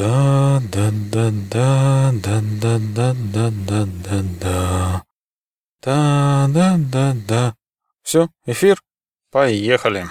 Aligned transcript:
да 0.00 0.62
да 0.72 0.90
да 0.90 1.30
да 1.30 2.12
да 2.12 2.40
да 2.40 2.78
да 2.78 2.78
да 2.78 3.12
да 3.12 3.84
да 3.84 4.22
да 4.40 5.02
да 5.82 6.48
да 6.48 6.78
да 6.78 7.14
да 7.28 7.54
Все, 8.02 8.28
эфир? 8.46 8.80
Поехали. 9.30 10.06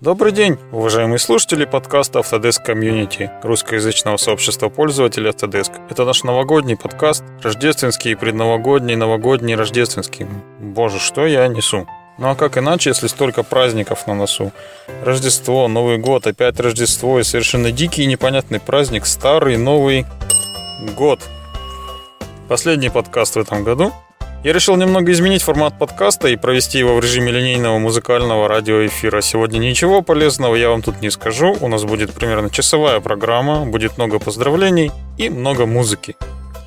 Добрый 0.00 0.32
день, 0.32 0.56
уважаемые 0.72 1.18
слушатели 1.18 1.66
подкаста 1.66 2.20
Autodesk 2.20 2.64
Community, 2.66 3.28
русскоязычного 3.42 4.16
сообщества 4.16 4.70
пользователей 4.70 5.28
Autodesk. 5.28 5.72
Это 5.90 6.06
наш 6.06 6.24
новогодний 6.24 6.78
подкаст, 6.78 7.24
рождественский, 7.42 8.16
предновогодний, 8.16 8.96
новогодний, 8.96 9.54
рождественский. 9.54 10.26
Боже, 10.58 10.98
что 10.98 11.26
я 11.26 11.46
несу? 11.48 11.86
Ну 12.20 12.28
а 12.28 12.34
как 12.34 12.58
иначе, 12.58 12.90
если 12.90 13.06
столько 13.06 13.42
праздников 13.42 14.06
на 14.06 14.14
носу? 14.14 14.52
Рождество, 15.02 15.68
Новый 15.68 15.96
год, 15.96 16.26
опять 16.26 16.60
Рождество 16.60 17.18
и 17.18 17.22
совершенно 17.22 17.72
дикий 17.72 18.02
и 18.02 18.06
непонятный 18.06 18.60
праздник, 18.60 19.06
старый 19.06 19.56
Новый 19.56 20.04
год. 20.98 21.20
Последний 22.46 22.90
подкаст 22.90 23.36
в 23.36 23.38
этом 23.38 23.64
году. 23.64 23.94
Я 24.44 24.52
решил 24.52 24.76
немного 24.76 25.10
изменить 25.12 25.42
формат 25.42 25.78
подкаста 25.78 26.28
и 26.28 26.36
провести 26.36 26.78
его 26.78 26.94
в 26.94 27.00
режиме 27.00 27.32
линейного 27.32 27.78
музыкального 27.78 28.48
радиоэфира. 28.48 29.22
Сегодня 29.22 29.58
ничего 29.58 30.02
полезного 30.02 30.56
я 30.56 30.68
вам 30.68 30.82
тут 30.82 31.00
не 31.00 31.08
скажу. 31.08 31.56
У 31.58 31.68
нас 31.68 31.84
будет 31.84 32.12
примерно 32.12 32.50
часовая 32.50 33.00
программа, 33.00 33.64
будет 33.64 33.96
много 33.96 34.18
поздравлений 34.18 34.92
и 35.16 35.30
много 35.30 35.64
музыки. 35.64 36.16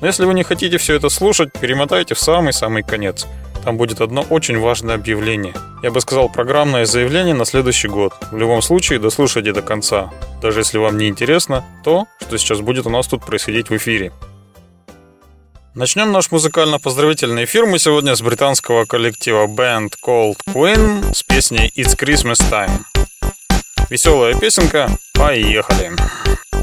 Но 0.00 0.08
если 0.08 0.24
вы 0.24 0.34
не 0.34 0.42
хотите 0.42 0.78
все 0.78 0.96
это 0.96 1.10
слушать, 1.10 1.52
перемотайте 1.52 2.16
в 2.16 2.18
самый-самый 2.18 2.82
конец– 2.82 3.28
там 3.64 3.78
будет 3.78 4.00
одно 4.00 4.22
очень 4.28 4.58
важное 4.58 4.94
объявление. 4.94 5.54
Я 5.82 5.90
бы 5.90 6.00
сказал, 6.00 6.28
программное 6.28 6.84
заявление 6.84 7.34
на 7.34 7.46
следующий 7.46 7.88
год. 7.88 8.12
В 8.30 8.36
любом 8.36 8.60
случае, 8.62 8.98
дослушайте 8.98 9.52
до 9.52 9.62
конца. 9.62 10.12
Даже 10.42 10.60
если 10.60 10.78
вам 10.78 10.98
не 10.98 11.08
интересно 11.08 11.64
то, 11.82 12.06
что 12.20 12.36
сейчас 12.36 12.60
будет 12.60 12.86
у 12.86 12.90
нас 12.90 13.06
тут 13.06 13.24
происходить 13.24 13.70
в 13.70 13.76
эфире. 13.76 14.12
Начнем 15.74 16.12
наш 16.12 16.30
музыкально-поздравительный 16.30 17.44
эфир 17.44 17.66
мы 17.66 17.78
сегодня 17.78 18.14
с 18.14 18.22
британского 18.22 18.84
коллектива 18.84 19.46
Band 19.46 19.94
Called 20.06 20.36
Queen 20.48 21.12
с 21.12 21.22
песней 21.22 21.72
It's 21.76 21.98
Christmas 21.98 22.38
Time. 22.50 22.82
Веселая 23.90 24.34
песенка, 24.38 24.88
поехали! 25.14 25.90
Что 25.94 26.53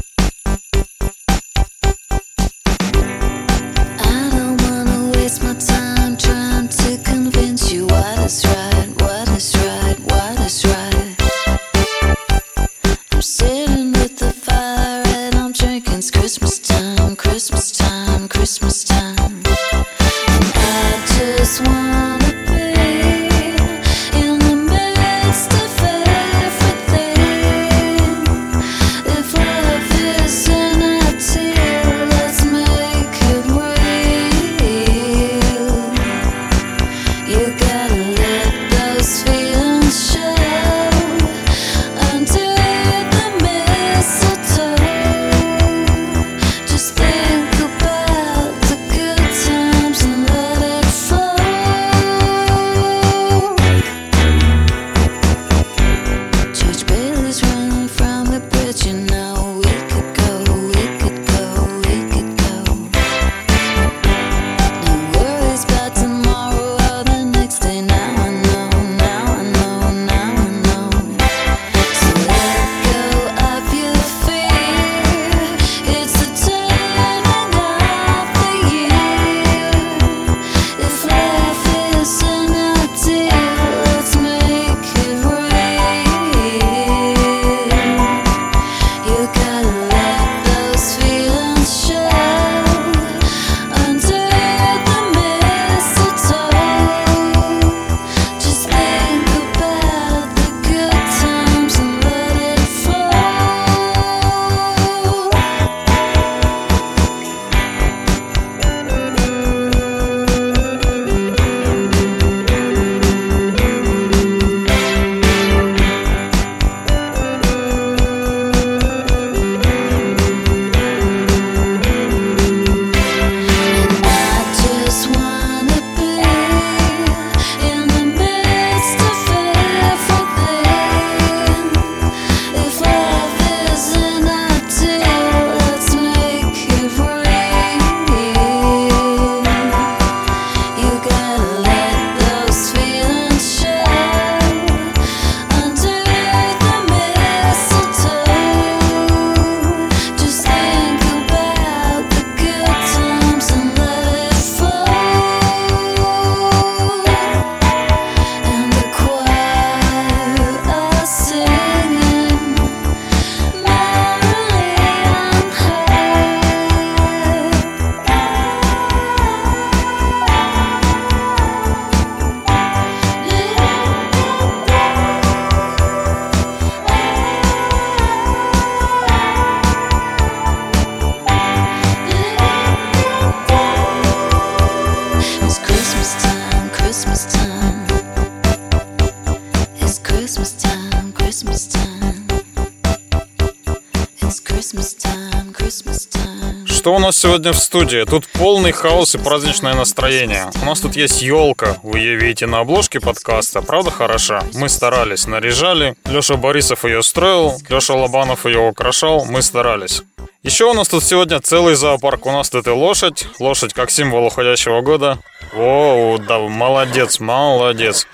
сегодня 197.32 197.52
в 197.52 197.58
студии? 197.58 198.04
Тут 198.04 198.26
полный 198.26 198.72
хаос 198.72 199.14
и 199.14 199.18
праздничное 199.18 199.72
настроение. 199.72 200.50
У 200.60 200.66
нас 200.66 200.80
тут 200.80 200.96
есть 200.96 201.22
елка. 201.22 201.78
Вы 201.82 202.00
ее 202.00 202.16
видите 202.16 202.44
на 202.44 202.58
обложке 202.58 203.00
подкаста. 203.00 203.62
Правда 203.62 203.90
хороша? 203.90 204.42
Мы 204.52 204.68
старались, 204.68 205.26
наряжали. 205.26 205.94
Леша 206.04 206.36
Борисов 206.36 206.84
ее 206.84 207.02
строил, 207.02 207.58
Леша 207.70 207.94
Лобанов 207.94 208.44
ее 208.44 208.58
украшал. 208.58 209.24
Мы 209.24 209.40
старались. 209.40 210.02
Еще 210.42 210.66
у 210.66 210.74
нас 210.74 210.88
тут 210.88 211.04
сегодня 211.04 211.40
целый 211.40 211.74
зоопарк. 211.74 212.26
У 212.26 212.32
нас 212.32 212.50
тут 212.50 212.66
и 212.66 212.70
лошадь. 212.70 213.26
Лошадь 213.38 213.72
как 213.72 213.90
символ 213.90 214.26
уходящего 214.26 214.82
года. 214.82 215.18
О, 215.56 216.18
да, 216.18 216.38
молодец, 216.38 217.18
молодец. 217.18 218.06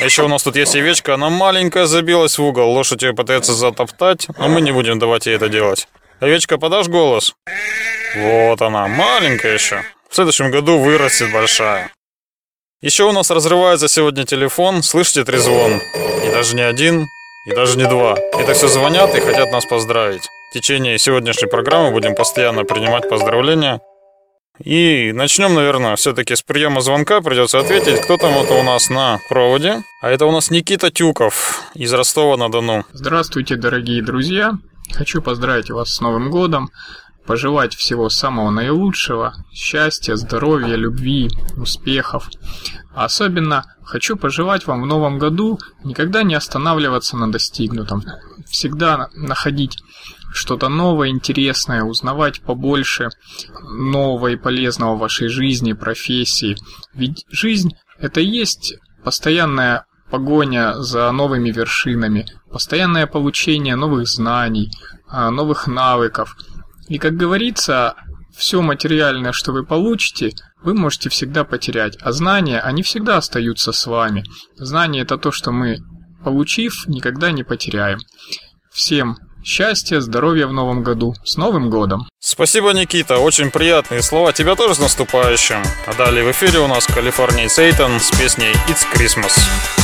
А 0.00 0.04
еще 0.04 0.24
у 0.24 0.28
нас 0.28 0.42
тут 0.42 0.56
есть 0.56 0.74
овечка, 0.74 1.14
она 1.14 1.30
маленькая, 1.30 1.86
забилась 1.86 2.38
в 2.38 2.42
угол. 2.42 2.72
Лошадь 2.72 3.04
ее 3.04 3.14
пытается 3.14 3.54
затоптать, 3.54 4.26
но 4.36 4.48
мы 4.48 4.60
не 4.60 4.72
будем 4.72 4.98
давать 4.98 5.26
ей 5.26 5.36
это 5.36 5.48
делать. 5.48 5.86
Овечка, 6.20 6.58
подашь 6.58 6.88
голос? 6.88 7.34
Вот 8.16 8.62
она, 8.62 8.86
маленькая 8.86 9.54
еще. 9.54 9.82
В 10.08 10.14
следующем 10.14 10.50
году 10.50 10.78
вырастет 10.78 11.32
большая. 11.32 11.90
Еще 12.80 13.04
у 13.04 13.12
нас 13.12 13.30
разрывается 13.30 13.88
сегодня 13.88 14.24
телефон, 14.24 14.82
слышите 14.82 15.24
трезвон? 15.24 15.80
И 16.24 16.30
даже 16.30 16.54
не 16.54 16.62
один, 16.62 17.06
и 17.46 17.54
даже 17.54 17.76
не 17.76 17.84
два. 17.84 18.16
Это 18.38 18.54
все 18.54 18.68
звонят 18.68 19.14
и 19.14 19.20
хотят 19.20 19.50
нас 19.50 19.66
поздравить. 19.66 20.28
В 20.50 20.54
течение 20.54 20.98
сегодняшней 20.98 21.48
программы 21.48 21.90
будем 21.90 22.14
постоянно 22.14 22.64
принимать 22.64 23.08
поздравления. 23.08 23.80
И 24.62 25.10
начнем, 25.12 25.54
наверное, 25.54 25.96
все-таки 25.96 26.36
с 26.36 26.42
приема 26.42 26.80
звонка. 26.80 27.20
Придется 27.20 27.58
ответить, 27.58 28.00
кто 28.02 28.16
там 28.18 28.38
это 28.38 28.54
у 28.54 28.62
нас 28.62 28.88
на 28.88 29.18
проводе. 29.28 29.82
А 30.00 30.10
это 30.10 30.26
у 30.26 30.30
нас 30.30 30.50
Никита 30.50 30.92
Тюков 30.92 31.62
из 31.74 31.92
Ростова-на-Дону. 31.92 32.84
Здравствуйте, 32.92 33.56
дорогие 33.56 34.00
друзья. 34.00 34.52
Хочу 34.92 35.22
поздравить 35.22 35.70
вас 35.70 35.94
с 35.94 36.00
Новым 36.00 36.30
годом 36.30 36.70
пожелать 37.26 37.74
всего 37.74 38.08
самого 38.10 38.50
наилучшего, 38.50 39.34
счастья, 39.52 40.14
здоровья, 40.16 40.76
любви, 40.76 41.30
успехов. 41.56 42.28
А 42.94 43.06
особенно 43.06 43.64
хочу 43.82 44.16
пожелать 44.16 44.66
вам 44.66 44.82
в 44.82 44.86
новом 44.86 45.18
году 45.18 45.58
никогда 45.84 46.22
не 46.22 46.34
останавливаться 46.34 47.16
на 47.16 47.30
достигнутом, 47.30 48.04
всегда 48.46 49.08
находить 49.14 49.78
что-то 50.32 50.68
новое, 50.68 51.08
интересное, 51.08 51.82
узнавать 51.82 52.40
побольше 52.42 53.08
нового 53.62 54.28
и 54.28 54.36
полезного 54.36 54.96
в 54.96 55.00
вашей 55.00 55.28
жизни, 55.28 55.72
профессии. 55.72 56.56
Ведь 56.92 57.24
жизнь– 57.30 57.76
это 57.98 58.20
и 58.20 58.26
есть 58.26 58.74
постоянная 59.04 59.86
погоня 60.14 60.74
за 60.80 61.10
новыми 61.12 61.50
вершинами, 61.50 62.26
постоянное 62.50 63.06
получение 63.06 63.76
новых 63.76 64.06
знаний, 64.06 64.70
а, 65.08 65.30
новых 65.30 65.66
навыков– 65.66 66.36
и 66.88 66.98
как 66.98 67.16
говорится, 67.16 67.94
все 68.36 68.60
материальное, 68.60 69.32
что 69.32 69.52
вы 69.52 69.64
получите, 69.64 70.34
вы 70.62 70.74
можете 70.74 71.08
всегда 71.08 71.44
потерять, 71.44 71.96
а 72.00 72.12
знания, 72.12 72.60
они 72.60 72.82
всегда 72.82 73.16
остаются 73.18 73.72
с 73.72 73.86
вами. 73.86 74.24
Знания 74.56 75.02
это 75.02 75.16
то, 75.16 75.32
что 75.32 75.50
мы, 75.50 75.78
получив, 76.24 76.86
никогда 76.86 77.32
не 77.32 77.42
потеряем. 77.42 77.98
Всем 78.72 79.16
счастья, 79.42 80.00
здоровья 80.00 80.46
в 80.46 80.52
новом 80.52 80.82
году. 80.82 81.14
С 81.24 81.36
Новым 81.36 81.68
годом! 81.68 82.08
Спасибо, 82.18 82.72
Никита, 82.72 83.18
очень 83.18 83.50
приятные 83.50 84.02
слова. 84.02 84.32
Тебя 84.32 84.56
тоже 84.56 84.74
с 84.74 84.78
наступающим. 84.78 85.62
А 85.86 85.94
далее 85.94 86.24
в 86.24 86.30
эфире 86.30 86.60
у 86.60 86.66
нас 86.66 86.86
Калифорния 86.86 87.48
Сейтан 87.48 88.00
с 88.00 88.10
песней 88.10 88.52
It's 88.68 88.86
Christmas. 88.94 89.83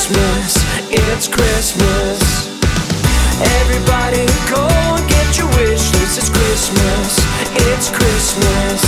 Christmas, 0.00 0.56
it's 0.88 1.28
Christmas 1.28 2.48
Everybody 3.60 4.24
go 4.48 4.64
and 4.96 5.06
get 5.06 5.36
your 5.36 5.46
wish 5.60 5.92
list. 5.92 6.16
It's 6.16 6.30
Christmas, 6.30 7.20
it's 7.68 7.90
Christmas. 7.90 8.80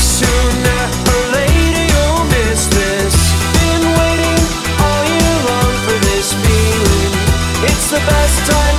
Sooner 0.00 0.82
or 1.12 1.22
later 1.36 1.84
you'll 1.92 2.24
miss 2.32 2.64
this. 2.64 3.14
Been 3.60 3.84
waiting 4.00 4.40
all 4.80 5.04
year 5.04 5.36
long 5.52 5.72
for 5.84 5.98
this 6.08 6.32
feeling. 6.32 7.12
It's 7.68 7.90
the 7.90 8.00
best 8.00 8.50
time 8.50 8.75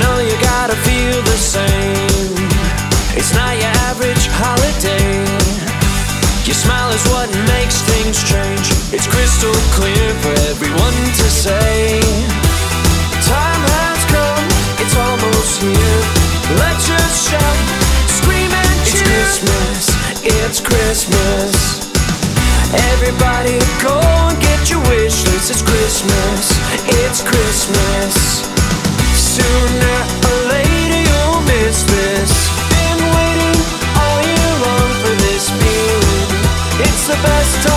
know 0.00 0.18
you 0.18 0.36
gotta 0.40 0.76
feel 0.84 1.22
the 1.22 1.38
same. 1.38 2.34
It's 3.16 3.32
not 3.32 3.56
your 3.56 3.72
average 3.88 4.28
holiday. 4.28 5.24
Your 6.44 6.54
smile 6.54 6.90
is 6.92 7.04
what 7.08 7.28
makes 7.48 7.80
things 7.82 8.22
change. 8.22 8.70
It's 8.92 9.06
crystal 9.06 9.54
clear 9.72 10.12
for 10.20 10.34
everyone 10.52 10.96
to 11.20 11.26
say. 11.30 12.00
Time 13.24 13.62
has 13.80 14.00
come, 14.12 14.46
it's 14.82 14.96
almost 14.96 15.62
here. 15.62 16.00
Let's 16.60 16.86
just 16.86 17.30
shout, 17.30 17.58
scream 18.06 18.52
and 18.52 18.78
cheer. 18.86 19.02
It's 19.02 19.40
Christmas, 19.40 19.80
it's 20.22 20.60
Christmas. 20.60 21.54
Everybody 22.92 23.58
go 23.82 23.98
and 23.98 24.38
get 24.40 24.70
your 24.70 24.80
wish 24.92 25.24
list. 25.26 25.50
It's 25.50 25.62
Christmas, 25.62 26.52
it's 27.02 27.22
Christmas. 27.22 28.45
Sooner 29.36 29.98
or 30.28 30.38
later 30.48 31.00
you'll 31.08 31.40
miss 31.42 31.82
this. 31.82 32.32
Been 32.72 33.00
waiting 33.16 33.58
all 34.00 34.20
year 34.32 34.52
long 34.64 34.90
for 35.02 35.14
this 35.24 35.50
feeling. 35.50 36.28
It's 36.80 37.06
the 37.06 37.18
best 37.22 37.68
time 37.68 37.75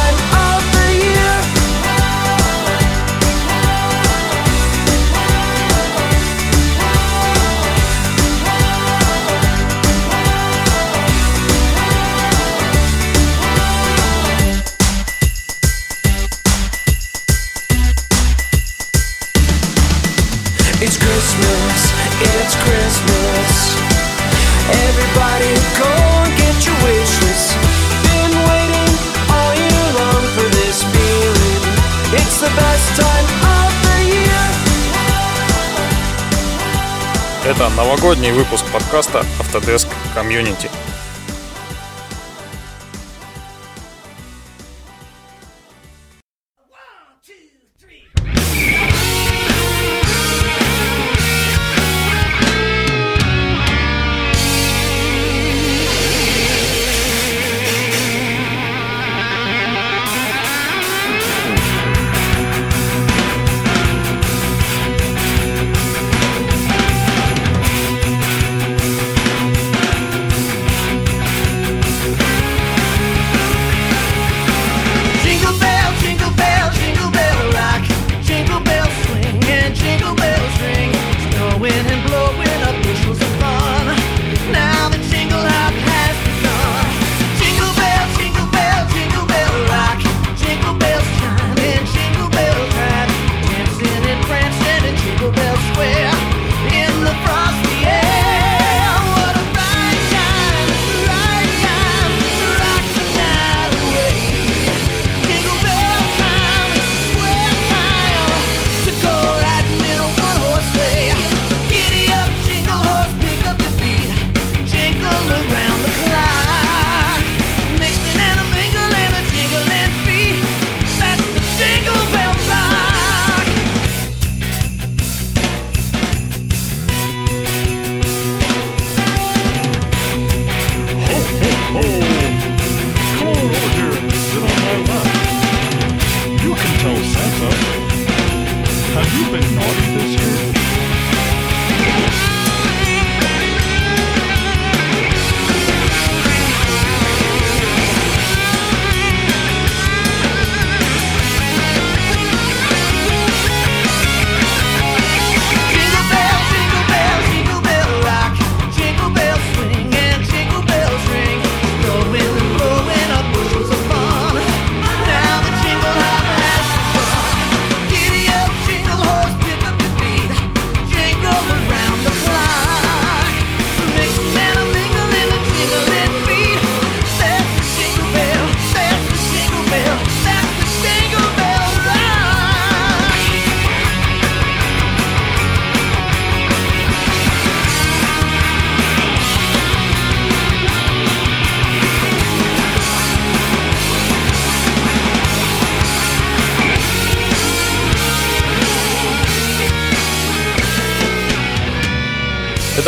новогодний 37.90 38.32
выпуск 38.32 38.66
подкаста 38.72 39.26
Autodesk 39.40 39.88
Community. 40.16 40.70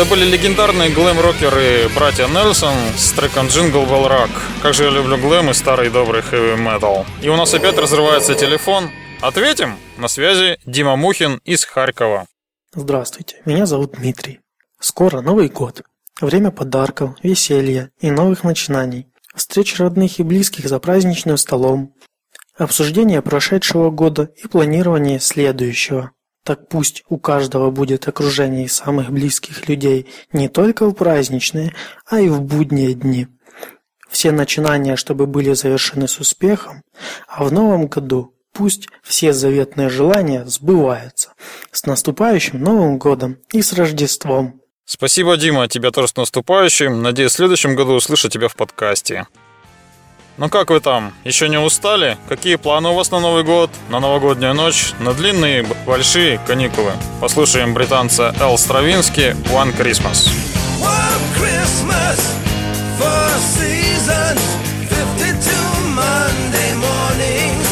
Это 0.02 0.10
были 0.10 0.24
легендарные 0.24 0.90
глэм-рокеры 0.90 1.88
братья 1.94 2.26
Нельсон 2.26 2.74
с 2.96 3.12
треком 3.12 3.46
Jingle 3.46 3.88
Bell 3.88 4.08
Rock. 4.08 4.30
Как 4.60 4.74
же 4.74 4.82
я 4.82 4.90
люблю 4.90 5.16
глэм 5.16 5.50
и 5.50 5.54
старый 5.54 5.90
добрый 5.90 6.22
хэви 6.22 6.60
метал. 6.60 7.06
И 7.22 7.28
у 7.28 7.36
нас 7.36 7.54
опять 7.54 7.78
разрывается 7.78 8.34
телефон. 8.34 8.90
Ответим. 9.20 9.76
На 9.98 10.08
связи 10.08 10.58
Дима 10.66 10.96
Мухин 10.96 11.40
из 11.44 11.64
Харькова. 11.64 12.26
Здравствуйте, 12.74 13.42
меня 13.44 13.64
зовут 13.64 13.92
Дмитрий. 13.92 14.40
Скоро 14.80 15.20
Новый 15.20 15.48
год. 15.48 15.82
Время 16.20 16.50
подарков, 16.50 17.10
веселья 17.22 17.92
и 18.00 18.10
новых 18.10 18.42
начинаний. 18.42 19.06
Встреч 19.36 19.78
родных 19.78 20.18
и 20.18 20.24
близких 20.24 20.66
за 20.68 20.80
праздничным 20.80 21.36
столом. 21.36 21.94
Обсуждение 22.58 23.22
прошедшего 23.22 23.90
года 23.90 24.30
и 24.34 24.48
планирование 24.48 25.20
следующего. 25.20 26.10
Так 26.44 26.68
пусть 26.68 27.04
у 27.08 27.18
каждого 27.18 27.70
будет 27.70 28.08
окружение 28.08 28.68
самых 28.68 29.10
близких 29.10 29.68
людей 29.68 30.08
не 30.32 30.48
только 30.48 30.86
в 30.86 30.92
праздничные, 30.92 31.74
а 32.06 32.20
и 32.20 32.28
в 32.28 32.40
будние 32.42 32.94
дни. 32.94 33.28
Все 34.10 34.32
начинания, 34.32 34.96
чтобы 34.96 35.26
были 35.26 35.52
завершены 35.54 36.08
с 36.08 36.18
успехом, 36.18 36.82
а 37.28 37.44
в 37.44 37.52
новом 37.52 37.86
году 37.86 38.34
пусть 38.52 38.88
все 39.02 39.32
заветные 39.32 39.88
желания 39.88 40.44
сбываются. 40.44 41.32
С 41.70 41.86
наступающим 41.86 42.60
Новым 42.60 42.98
годом 42.98 43.38
и 43.52 43.62
с 43.62 43.72
Рождеством! 43.72 44.60
Спасибо, 44.84 45.36
Дима, 45.36 45.68
тебя 45.68 45.90
тоже 45.90 46.08
с 46.08 46.16
наступающим. 46.16 47.02
Надеюсь, 47.02 47.32
в 47.32 47.36
следующем 47.36 47.76
году 47.76 47.92
услышать 47.92 48.32
тебя 48.32 48.48
в 48.48 48.56
подкасте. 48.56 49.26
Ну 50.38 50.48
как 50.48 50.70
вы 50.70 50.80
там? 50.80 51.12
Еще 51.24 51.48
не 51.50 51.58
устали? 51.58 52.16
Какие 52.28 52.56
планы 52.56 52.88
у 52.88 52.94
вас 52.94 53.10
на 53.10 53.20
Новый 53.20 53.44
год, 53.44 53.70
на 53.90 54.00
новогоднюю 54.00 54.54
ночь, 54.54 54.92
на 54.98 55.12
длинные 55.12 55.62
большие 55.86 56.38
каникулы? 56.46 56.92
Послушаем 57.20 57.74
британца 57.74 58.34
Эл 58.40 58.56
Стравински 58.56 59.36
«One 59.52 59.76
Christmas». 59.76 60.30
One 60.80 61.22
Christmas, 61.36 62.18
four 62.98 63.28
seasons, 63.54 64.40
52 64.88 65.52
Monday 65.94 66.74
mornings, 66.80 67.68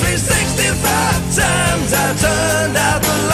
365 0.00 1.34
times 1.34 1.92
I 1.92 2.14
turned 2.22 2.76
out 2.76 3.02
the 3.02 3.16
light, 3.28 3.33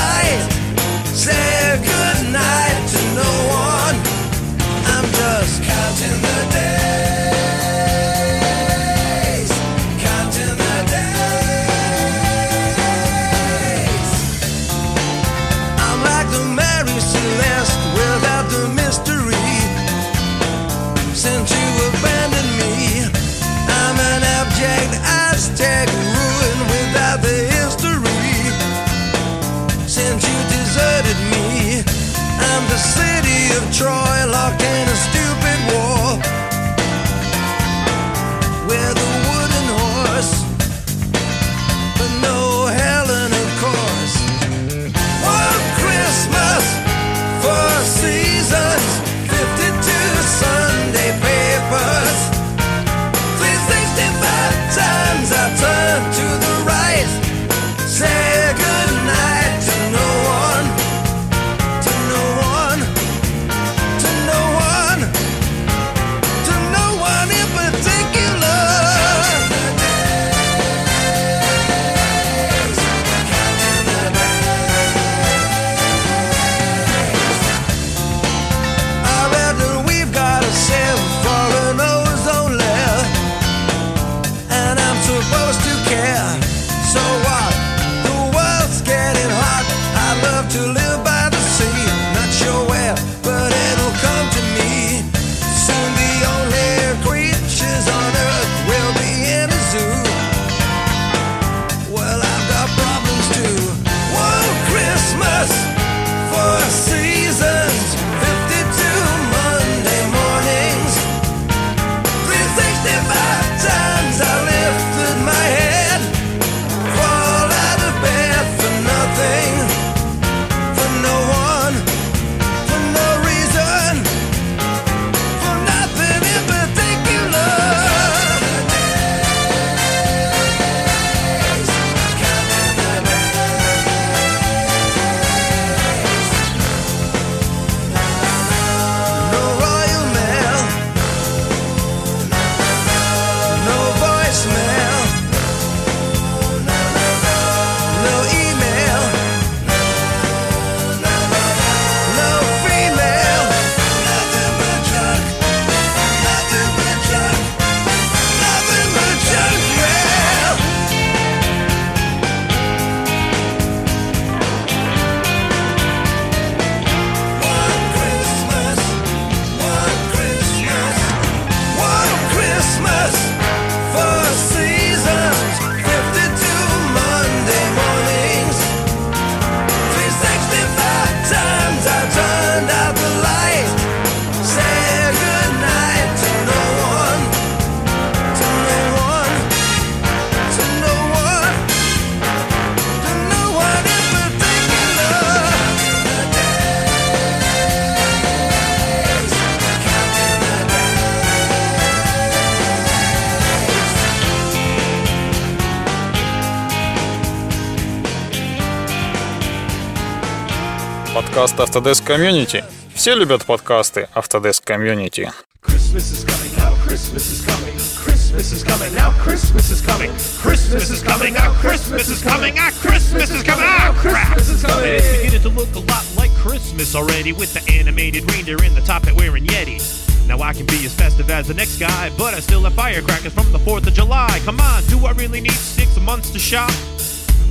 Подкаст 211.60 211.60
Autodesk 211.60 212.08
Community. 212.08 212.64
Все 212.96 213.14
любят 213.14 213.44
подкасты 213.44 214.08
Autodesk 214.16 214.64
Community. 214.64 215.30
Christmas 215.62 216.14
is 216.14 216.24
coming 216.24 216.56
now, 216.56 216.74
Christmas 216.88 217.28
is 217.30 217.46
coming, 217.46 217.76
Christmas 218.06 218.54
is 218.54 218.64
coming 218.64 218.94
now, 218.96 219.12
Christmas 219.22 219.70
is 219.70 219.82
coming, 219.82 220.12
Christmas 220.42 220.90
is 220.90 221.04
coming 221.04 221.34
now, 221.34 221.52
Christmas 221.60 222.08
is 222.08 222.24
coming, 222.24 222.56
ah, 222.58 222.72
Christmas 222.80 223.30
is 223.32 223.44
coming, 223.44 223.66
ah, 223.68 223.92
crap! 224.00 224.32
Christmas 224.32 224.48
is 224.48 224.56
is 224.56 224.64
And 224.64 224.72
coming. 224.72 224.90
it's 224.96 225.18
beginning 225.18 225.42
to 225.42 225.50
look 225.50 225.76
a 225.76 225.80
lot 225.92 226.06
like 226.16 226.32
Christmas 226.36 226.96
already 226.96 227.34
with 227.34 227.52
the 227.52 227.62
animated 227.70 228.32
reindeer 228.32 228.64
in 228.64 228.74
the 228.74 228.82
top 228.88 229.04
hat 229.04 229.18
wearing 229.18 229.46
Yeti. 229.46 229.84
Now 230.30 230.40
I 230.40 230.54
can 230.54 230.66
be 230.68 230.86
as 230.86 230.96
festive 230.96 231.30
as 231.30 231.50
the 231.50 231.54
next 231.54 231.80
guy, 231.80 232.12
but 232.18 232.34
I 232.34 232.40
still 232.40 232.64
have 232.64 232.76
firecrackers 232.76 233.34
from 233.34 233.52
the 233.52 233.60
4th 233.60 233.86
of 233.88 233.94
July. 233.94 234.40
Come 234.46 234.62
on, 234.62 234.84
do 234.86 235.06
I 235.06 235.12
really 235.12 235.42
need 235.42 235.60
six 235.60 236.00
months 236.00 236.30
to 236.32 236.40
shop? 236.40 236.72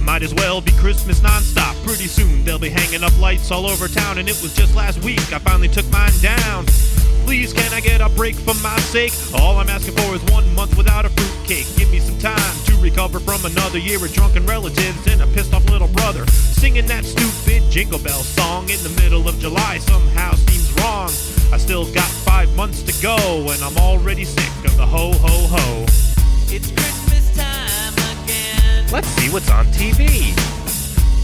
Might 0.00 0.22
as 0.22 0.32
well 0.32 0.62
be 0.62 0.72
Christmas 0.72 1.20
nonstop. 1.20 1.57
Pretty 1.89 2.05
soon 2.05 2.43
they'll 2.43 2.59
be 2.59 2.69
hanging 2.69 3.03
up 3.03 3.17
lights 3.19 3.49
all 3.49 3.65
over 3.65 3.87
town, 3.87 4.19
and 4.19 4.29
it 4.29 4.39
was 4.43 4.53
just 4.53 4.75
last 4.75 5.03
week 5.03 5.33
I 5.33 5.39
finally 5.39 5.67
took 5.67 5.89
mine 5.89 6.13
down. 6.21 6.67
Please, 7.25 7.51
can 7.51 7.73
I 7.73 7.79
get 7.79 7.99
a 7.99 8.09
break 8.09 8.35
for 8.35 8.53
my 8.61 8.77
sake? 8.93 9.11
All 9.33 9.57
I'm 9.57 9.69
asking 9.69 9.95
for 9.95 10.13
is 10.13 10.21
one 10.25 10.45
month 10.53 10.77
without 10.77 11.05
a 11.05 11.09
fruitcake. 11.09 11.65
Give 11.77 11.89
me 11.89 11.97
some 11.99 12.17
time 12.19 12.55
to 12.65 12.77
recover 12.77 13.19
from 13.19 13.43
another 13.43 13.79
year 13.79 13.97
of 13.97 14.13
drunken 14.13 14.45
relatives 14.45 15.07
and 15.07 15.19
a 15.23 15.27
pissed 15.33 15.51
off 15.51 15.67
little 15.71 15.87
brother. 15.87 16.27
Singing 16.27 16.85
that 16.85 17.05
stupid 17.05 17.63
Jingle 17.71 17.97
Bell 17.97 18.21
song 18.21 18.69
in 18.69 18.77
the 18.83 18.93
middle 19.01 19.27
of 19.27 19.39
July 19.39 19.79
somehow 19.79 20.33
seems 20.33 20.71
wrong. 20.83 21.09
I 21.51 21.57
still 21.57 21.91
got 21.91 22.07
five 22.21 22.55
months 22.55 22.83
to 22.83 22.93
go, 23.01 23.17
and 23.49 23.63
I'm 23.63 23.77
already 23.77 24.25
sick 24.25 24.63
of 24.63 24.77
the 24.77 24.85
ho 24.85 25.11
ho 25.13 25.47
ho. 25.49 25.85
It's 26.53 26.69
Christmas 26.69 27.35
time 27.35 27.93
again. 28.13 28.85
Let's 28.91 29.07
see 29.07 29.33
what's 29.33 29.49
on 29.49 29.65
TV. 29.73 30.37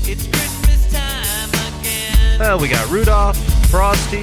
It's 0.08 0.28
Christmas 0.28 0.34
time 0.34 0.44
again. 0.44 0.55
Well, 2.40 2.60
we 2.60 2.68
got 2.68 2.90
Rudolph, 2.90 3.38
Frosty, 3.70 4.20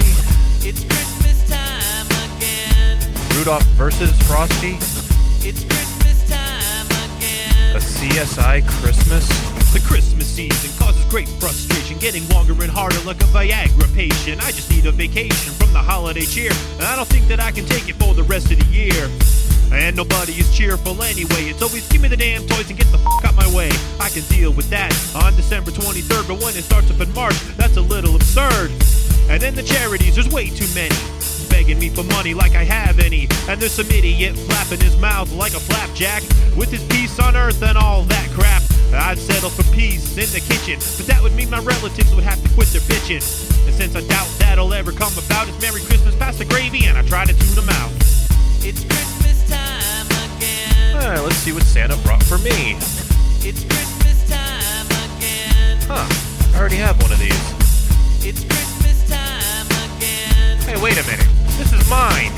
It's 0.67 0.85
Christmas 0.85 1.49
time 1.49 2.07
again. 2.37 2.99
Rudolph 3.39 3.65
versus 3.81 4.13
Frosty, 4.29 4.77
It's 5.41 5.65
Christmas 5.65 6.29
time 6.29 6.87
again. 7.17 7.75
a 7.75 7.81
CSI 7.81 8.69
Christmas. 8.83 9.27
The 9.73 9.81
Christmas 9.81 10.27
season 10.27 10.71
causes 10.79 11.03
great 11.07 11.27
frustration, 11.27 11.99
getting 11.99 12.29
longer 12.29 12.53
and 12.53 12.71
harder 12.71 13.01
like 13.07 13.23
a 13.23 13.27
Viagra 13.27 13.89
patient. 13.95 14.45
I 14.45 14.51
just 14.51 14.71
need 14.71 14.85
a 14.85 14.93
vacation 14.93 15.55
from 15.55 15.73
the 15.73 15.79
holiday 15.81 16.27
cheer, 16.27 16.53
and 16.75 16.83
I 16.83 16.95
don't 16.97 17.09
think 17.09 17.29
that 17.29 17.41
I 17.41 17.51
can 17.51 17.65
take 17.65 17.89
it 17.89 17.95
for 17.97 18.13
the 18.13 18.25
rest 18.25 18.53
of 18.53 18.59
the 18.59 18.67
year. 18.67 19.09
And 19.73 19.97
nobody 19.97 20.33
is 20.33 20.55
cheerful 20.55 21.03
anyway. 21.03 21.49
It's 21.49 21.63
always 21.63 21.89
give 21.89 22.03
me 22.03 22.09
the 22.09 22.17
damn 22.17 22.47
toys 22.47 22.69
and 22.69 22.79
get 22.79 22.87
the 22.93 22.99
fuck 22.99 23.25
out 23.25 23.35
my 23.35 23.49
way. 23.57 23.71
I 23.99 24.11
can 24.11 24.23
deal 24.29 24.53
with 24.53 24.69
that 24.71 24.93
on 25.17 25.35
December 25.35 25.71
23rd, 25.71 26.29
but 26.29 26.39
when 26.45 26.55
it 26.57 26.63
starts 26.63 26.91
up 26.91 27.01
in 27.01 27.13
March, 27.15 27.39
that's 27.57 27.77
a 27.77 27.81
little 27.81 28.15
absurd. 28.15 28.71
And 29.31 29.41
then 29.41 29.55
the 29.55 29.63
charities, 29.63 30.15
there's 30.15 30.29
way 30.29 30.51
too 30.51 30.69
many. 30.75 30.95
Begging 31.49 31.79
me 31.79 31.89
for 31.89 32.05
money 32.05 32.35
like 32.35 32.53
I 32.55 32.65
have 32.65 32.99
any. 32.99 33.29
And 33.49 33.61
there's 33.61 33.73
some 33.73 33.89
idiot 33.89 34.37
flapping 34.37 34.81
his 34.81 34.97
mouth 35.01 35.33
like 35.33 35.55
a 35.55 35.61
flapjack 35.61 36.23
with 36.57 36.71
his 36.71 36.85
peace 36.85 37.19
on 37.19 37.35
earth 37.35 37.63
and 37.63 37.79
all 37.79 38.03
that 38.03 38.29
crap. 38.31 38.63
I'd 38.93 39.19
settle 39.19 39.49
for 39.49 39.65
peace 39.73 40.19
in 40.19 40.29
the 40.37 40.41
kitchen, 40.45 40.77
but 40.99 41.07
that 41.07 41.23
would 41.23 41.33
mean 41.33 41.49
my 41.49 41.61
relatives 41.61 42.15
would 42.15 42.25
have 42.25 42.43
to 42.43 42.49
quit 42.55 42.69
their 42.69 42.83
bitching. 42.83 43.25
And 43.67 43.75
since 43.75 43.97
I 43.97 44.07
doubt 44.07 44.29
that'll 44.39 44.75
ever 44.75 44.93
come 44.93 45.13
about, 45.17 45.49
it's 45.49 45.61
Merry 45.63 45.81
Christmas 45.81 46.15
past 46.17 46.39
the 46.39 46.45
gravy, 46.45 46.87
and 46.87 46.99
I 46.99 47.03
try 47.03 47.25
to 47.25 47.33
tune 47.33 47.55
them 47.55 47.71
out. 47.71 47.91
It's 48.61 48.85
Christmas. 48.85 49.12
Alright, 49.53 51.23
let's 51.23 51.37
see 51.37 51.53
what 51.53 51.63
Santa 51.65 51.97
brought 51.99 52.23
for 52.23 52.39
me. 52.39 52.77
It's 53.45 53.65
Christmas 53.65 54.29
time 54.31 54.87
again. 54.87 55.79
Huh, 55.83 56.07
I 56.55 56.59
already 56.59 56.77
have 56.77 57.01
one 57.03 57.13
of 57.13 57.19
these. 57.19 57.35
It's 58.25 58.45
Christmas 58.45 59.03
time 59.11 59.67
again. 59.97 60.59
Hey, 60.59 60.81
wait 60.81 60.97
a 60.97 61.05
minute. 61.11 61.27
This 61.59 61.73
is 61.73 61.89
mine. 61.91 62.33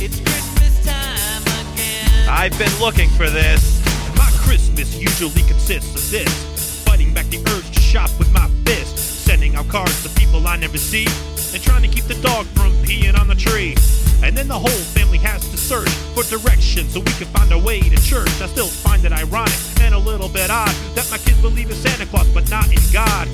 It's 0.00 0.20
Christmas 0.20 0.84
time 0.86 1.42
again. 1.42 2.28
I've 2.28 2.56
been 2.58 2.74
looking 2.80 3.10
for 3.10 3.28
this. 3.28 3.82
My 4.16 4.30
Christmas 4.44 4.96
usually 4.96 5.42
consists 5.42 5.94
of 5.94 6.10
this 6.10 6.84
fighting 6.84 7.12
back 7.12 7.26
the 7.26 7.38
urge 7.50 7.70
to 7.74 7.80
shop 7.80 8.10
with 8.18 8.32
my 8.32 8.48
fist, 8.64 8.96
sending 8.96 9.54
out 9.56 9.68
cards 9.68 10.02
to 10.02 10.08
people 10.18 10.46
I 10.46 10.56
never 10.56 10.78
see, 10.78 11.06
and 11.54 11.62
trying 11.62 11.82
to 11.82 11.88
keep 11.88 12.04
the 12.04 12.20
dog 12.20 12.46
from 12.46 12.72
peeing 12.84 13.18
on 13.18 13.28
the 13.28 13.34
tree. 13.34 13.74
And 14.22 14.36
then 14.36 14.48
the 14.48 14.58
whole 14.58 14.82
family 14.92 15.18
has 15.18 15.48
to 15.50 15.56
search 15.56 15.88
for 16.14 16.22
directions 16.24 16.92
so 16.92 17.00
we 17.00 17.12
can 17.12 17.26
find 17.28 17.52
our 17.52 17.60
way 17.60 17.80
to 17.80 17.96
church. 18.02 18.28
I 18.40 18.46
still 18.46 18.66
find 18.66 19.04
it 19.04 19.12
ironic 19.12 19.54
and 19.80 19.94
a 19.94 19.98
little 19.98 20.28
bit 20.28 20.50
odd 20.50 20.74
that 20.94 21.08
my 21.10 21.18
kids 21.18 21.40
believe 21.40 21.70
in 21.70 21.76
Santa 21.76 22.06
Claus 22.06 22.28
but 22.34 22.50
not 22.50 22.66
in 22.66 22.82
God. 22.92 23.28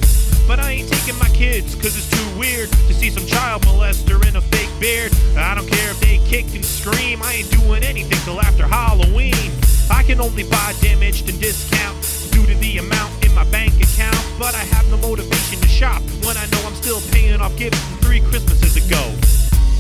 But 0.47 0.61
I 0.61 0.73
ain't 0.73 0.93
taking 0.93 1.19
my 1.19 1.29
kids, 1.31 1.75
cause 1.75 1.97
it's 1.97 2.11
too 2.11 2.39
weird 2.39 2.69
to 2.71 2.93
see 2.93 3.09
some 3.09 3.25
child 3.27 3.63
molester 3.63 4.21
in 4.29 4.37
a 4.37 4.43
fake 4.43 4.69
beard. 4.79 5.11
I 5.39 5.55
don't 5.55 5.67
care 5.67 5.91
if 5.91 6.01
they 6.01 6.21
kick 6.29 6.55
and 6.55 6.65
scream, 6.65 7.23
I 7.23 7.41
ain't 7.41 7.51
doing 7.51 7.83
anything 7.83 8.19
till 8.25 8.41
after 8.41 8.67
Halloween. 8.67 9.51
I 9.91 10.03
can 10.03 10.21
only 10.21 10.45
buy 10.45 10.75
damaged 10.81 11.31
and 11.31 11.41
discount 11.41 11.97
due 12.31 12.45
to 12.45 12.55
the 12.61 12.79
amount 12.79 13.24
my 13.36 13.44
bank 13.52 13.74
account. 13.82 14.18
But 14.38 14.56
I 14.56 14.64
have 14.76 14.88
no 14.90 14.98
motivation 14.98 15.60
to 15.62 15.68
shop 15.68 16.02
when 16.26 16.38
I 16.38 16.46
know 16.52 16.62
I'm 16.66 16.76
still 16.76 17.02
paying 17.12 17.40
off 17.42 17.56
gifts 17.58 17.80
from 17.80 17.98
three 18.00 18.22
Christmases 18.22 18.76
ago. 18.78 19.02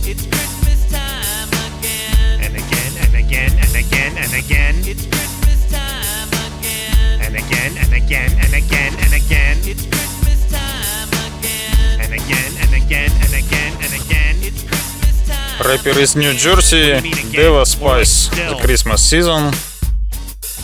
It's 0.04 0.25
Christmas 0.28 0.80
time 0.91 1.49
again. 1.78 2.43
And 2.43 2.56
again, 2.56 2.91
and 3.04 3.15
again, 3.15 3.52
and 3.63 3.75
again, 3.75 4.17
and 4.17 4.34
again, 4.34 4.75
It's 4.86 5.06
Christmas 5.06 5.62
time 5.71 6.30
again. 6.47 7.19
and 7.25 7.36
again, 7.36 7.71
and 7.78 7.93
again, 7.93 8.32
and 8.43 8.54
again, 8.54 8.93
and 9.04 9.13
again, 9.13 9.58
It's 9.63 9.86
Christmas 9.86 10.41
time 10.52 11.10
again. 11.30 11.99
and 12.04 12.13
again, 12.13 12.52
and 12.63 12.73
again, 12.73 13.12
and 13.23 13.34
again, 13.34 13.73
and 13.84 13.93
again. 14.02 14.36
It's 14.41 14.63
Christmas 14.63 15.15
time. 15.28 15.60
Рэпер 15.63 15.99
из 15.99 16.15
Нью-Джерси 16.15 17.02
Дева 17.32 17.63
Спайс 17.65 18.30
The 18.34 18.60
Christmas 18.62 18.95
Season. 18.97 19.54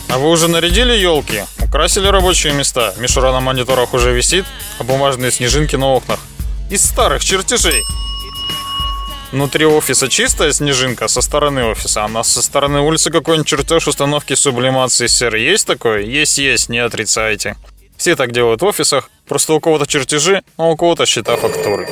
А 0.08 0.18
вы 0.18 0.30
уже 0.30 0.48
нарядили 0.48 0.92
елки? 0.94 1.42
Украсили 1.71 2.07
рабочие 2.07 2.51
места? 2.51 2.93
Мишура 2.97 3.31
на 3.31 3.39
мониторах 3.39 3.93
уже 3.93 4.11
висит, 4.11 4.43
а 4.77 4.83
бумажные 4.83 5.31
снежинки 5.31 5.77
на 5.77 5.87
окнах. 5.87 6.19
Из 6.69 6.83
старых 6.83 7.23
чертежей. 7.23 7.81
Внутри 9.31 9.65
офиса 9.65 10.09
чистая 10.09 10.51
снежинка 10.51 11.07
со 11.07 11.21
стороны 11.21 11.63
офиса, 11.63 12.03
а 12.03 12.09
на 12.09 12.23
со 12.23 12.41
стороны 12.41 12.81
улицы 12.81 13.09
какой-нибудь 13.09 13.47
чертеж 13.47 13.87
установки 13.87 14.33
сублимации 14.33 15.07
серы. 15.07 15.39
Есть 15.39 15.65
такое? 15.65 16.01
Есть, 16.01 16.39
есть, 16.39 16.67
не 16.67 16.79
отрицайте. 16.79 17.55
Все 17.95 18.17
так 18.17 18.33
делают 18.33 18.61
в 18.61 18.65
офисах, 18.65 19.09
просто 19.25 19.53
у 19.53 19.61
кого-то 19.61 19.87
чертежи, 19.87 20.43
а 20.57 20.65
у 20.65 20.75
кого-то 20.75 21.05
счета 21.05 21.37
фактуры. 21.37 21.87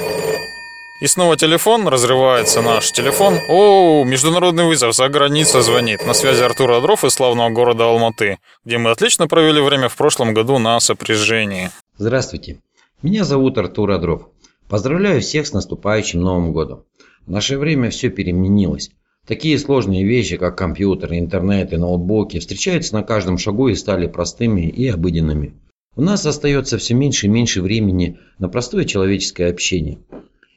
И 1.02 1.08
снова 1.08 1.38
телефон, 1.38 1.88
разрывается 1.88 2.62
наш 2.62 2.92
телефон. 2.92 3.36
О, 3.48 4.04
международный 4.04 4.66
вызов, 4.66 4.94
за 4.94 5.08
граница 5.08 5.62
звонит. 5.62 6.06
На 6.06 6.14
связи 6.14 6.44
Артур 6.44 6.74
Адров 6.74 7.06
из 7.06 7.14
славного 7.14 7.50
города 7.50 7.86
Алматы, 7.86 8.40
где 8.66 8.78
мы 8.78 8.92
отлично 8.92 9.26
провели 9.30 9.62
время 9.62 9.88
в 9.88 9.96
прошлом 9.96 10.34
году 10.34 10.60
на 10.60 10.78
сопряжении. 10.82 11.70
Здравствуйте. 11.98 12.60
Меня 13.02 13.24
зовут 13.24 13.58
Артур 13.58 13.92
Адров. 13.92 14.28
Поздравляю 14.68 15.22
всех 15.22 15.48
с 15.48 15.54
наступающим 15.54 16.20
Новым 16.20 16.52
годом. 16.52 16.84
В 17.26 17.32
наше 17.32 17.58
время 17.58 17.92
все 17.92 18.10
переменилось. 18.10 18.92
Такие 19.26 19.58
сложные 19.58 20.04
вещи, 20.04 20.36
как 20.36 20.58
компьютеры, 20.58 21.18
интернет 21.18 21.72
и 21.72 21.78
ноутбуки, 21.78 22.40
встречаются 22.40 22.94
на 22.94 23.04
каждом 23.04 23.38
шагу 23.38 23.70
и 23.70 23.76
стали 23.76 24.08
простыми 24.08 24.68
и 24.68 24.90
обыденными. 24.90 25.54
У 25.96 26.02
нас 26.02 26.26
остается 26.26 26.78
все 26.78 26.94
меньше 26.94 27.28
и 27.28 27.30
меньше 27.30 27.62
времени 27.62 28.20
на 28.38 28.50
простое 28.50 28.84
человеческое 28.84 29.50
общение. 29.50 30.00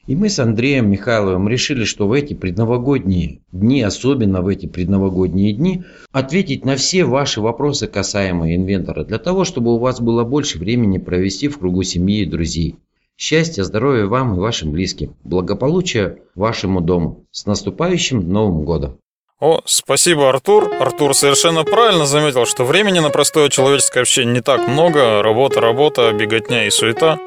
И 0.06 0.16
мы 0.16 0.28
с 0.28 0.40
Андреем 0.40 0.90
Михайловым 0.90 1.48
решили, 1.48 1.84
что 1.84 2.08
в 2.08 2.12
эти 2.12 2.34
предновогодние 2.34 3.40
дни, 3.52 3.82
особенно 3.82 4.42
в 4.42 4.48
эти 4.48 4.66
предновогодние 4.66 5.52
дни, 5.52 5.84
ответить 6.10 6.64
на 6.64 6.74
все 6.74 7.04
ваши 7.04 7.40
вопросы 7.40 7.86
касаемые 7.86 8.56
инвентора, 8.56 9.04
для 9.04 9.18
того, 9.18 9.44
чтобы 9.44 9.74
у 9.74 9.78
вас 9.78 10.00
было 10.00 10.24
больше 10.24 10.58
времени 10.58 10.98
провести 10.98 11.46
в 11.46 11.58
кругу 11.58 11.84
семьи 11.84 12.22
и 12.22 12.26
друзей. 12.26 12.76
Счастья, 13.16 13.62
здоровья 13.62 14.06
вам 14.06 14.34
и 14.34 14.40
вашим 14.40 14.72
близким. 14.72 15.14
Благополучия 15.22 16.18
вашему 16.34 16.80
дому. 16.80 17.24
С 17.30 17.46
наступающим 17.46 18.28
Новым 18.28 18.64
годом! 18.64 18.98
О, 19.38 19.60
спасибо, 19.64 20.28
Артур. 20.28 20.72
Артур 20.80 21.14
совершенно 21.14 21.62
правильно 21.62 22.06
заметил, 22.06 22.46
что 22.46 22.64
времени 22.64 22.98
на 22.98 23.10
простое 23.10 23.48
человеческое 23.48 24.00
общение 24.00 24.34
не 24.34 24.40
так 24.40 24.66
много. 24.66 25.22
Работа, 25.22 25.60
работа, 25.60 26.12
беготня 26.12 26.66
и 26.66 26.70
суета. 26.70 27.18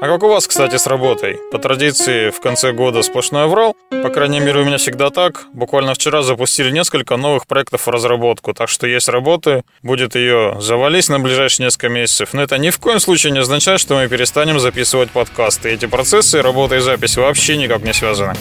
А 0.00 0.06
как 0.06 0.22
у 0.22 0.28
вас, 0.28 0.46
кстати, 0.46 0.76
с 0.76 0.86
работой? 0.86 1.40
По 1.50 1.58
традиции, 1.58 2.30
в 2.30 2.40
конце 2.40 2.72
года 2.72 3.02
сплошной 3.02 3.44
аврал. 3.44 3.74
По 3.90 4.10
крайней 4.10 4.38
мере, 4.38 4.60
у 4.60 4.64
меня 4.64 4.76
всегда 4.76 5.10
так. 5.10 5.46
Буквально 5.52 5.92
вчера 5.94 6.22
запустили 6.22 6.70
несколько 6.70 7.16
новых 7.16 7.48
проектов 7.48 7.84
в 7.84 7.90
разработку, 7.90 8.54
так 8.54 8.68
что 8.68 8.86
есть 8.86 9.08
работы. 9.08 9.64
Будет 9.82 10.14
ее 10.14 10.56
завались 10.60 11.08
на 11.08 11.18
ближайшие 11.18 11.66
несколько 11.66 11.88
месяцев. 11.88 12.32
Но 12.32 12.42
это 12.42 12.58
ни 12.58 12.70
в 12.70 12.78
коем 12.78 13.00
случае 13.00 13.32
не 13.32 13.40
означает, 13.40 13.80
что 13.80 13.96
мы 13.96 14.06
перестанем 14.06 14.60
записывать 14.60 15.10
подкасты. 15.10 15.70
Эти 15.70 15.86
процессы, 15.86 16.42
работа 16.42 16.76
и 16.76 16.78
запись 16.78 17.16
вообще 17.16 17.56
никак 17.56 17.82
не 17.82 17.92
связаны. 17.92 18.34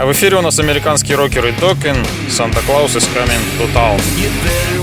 А 0.00 0.04
в 0.04 0.10
эфире 0.10 0.38
у 0.38 0.42
нас 0.42 0.58
американский 0.58 1.14
рокер 1.14 1.46
и 1.46 1.52
токен 1.52 1.96
Санта 2.28 2.58
Клаус 2.66 2.96
is 2.96 3.08
coming 3.14 3.40
to 3.60 3.72
town. 3.72 4.81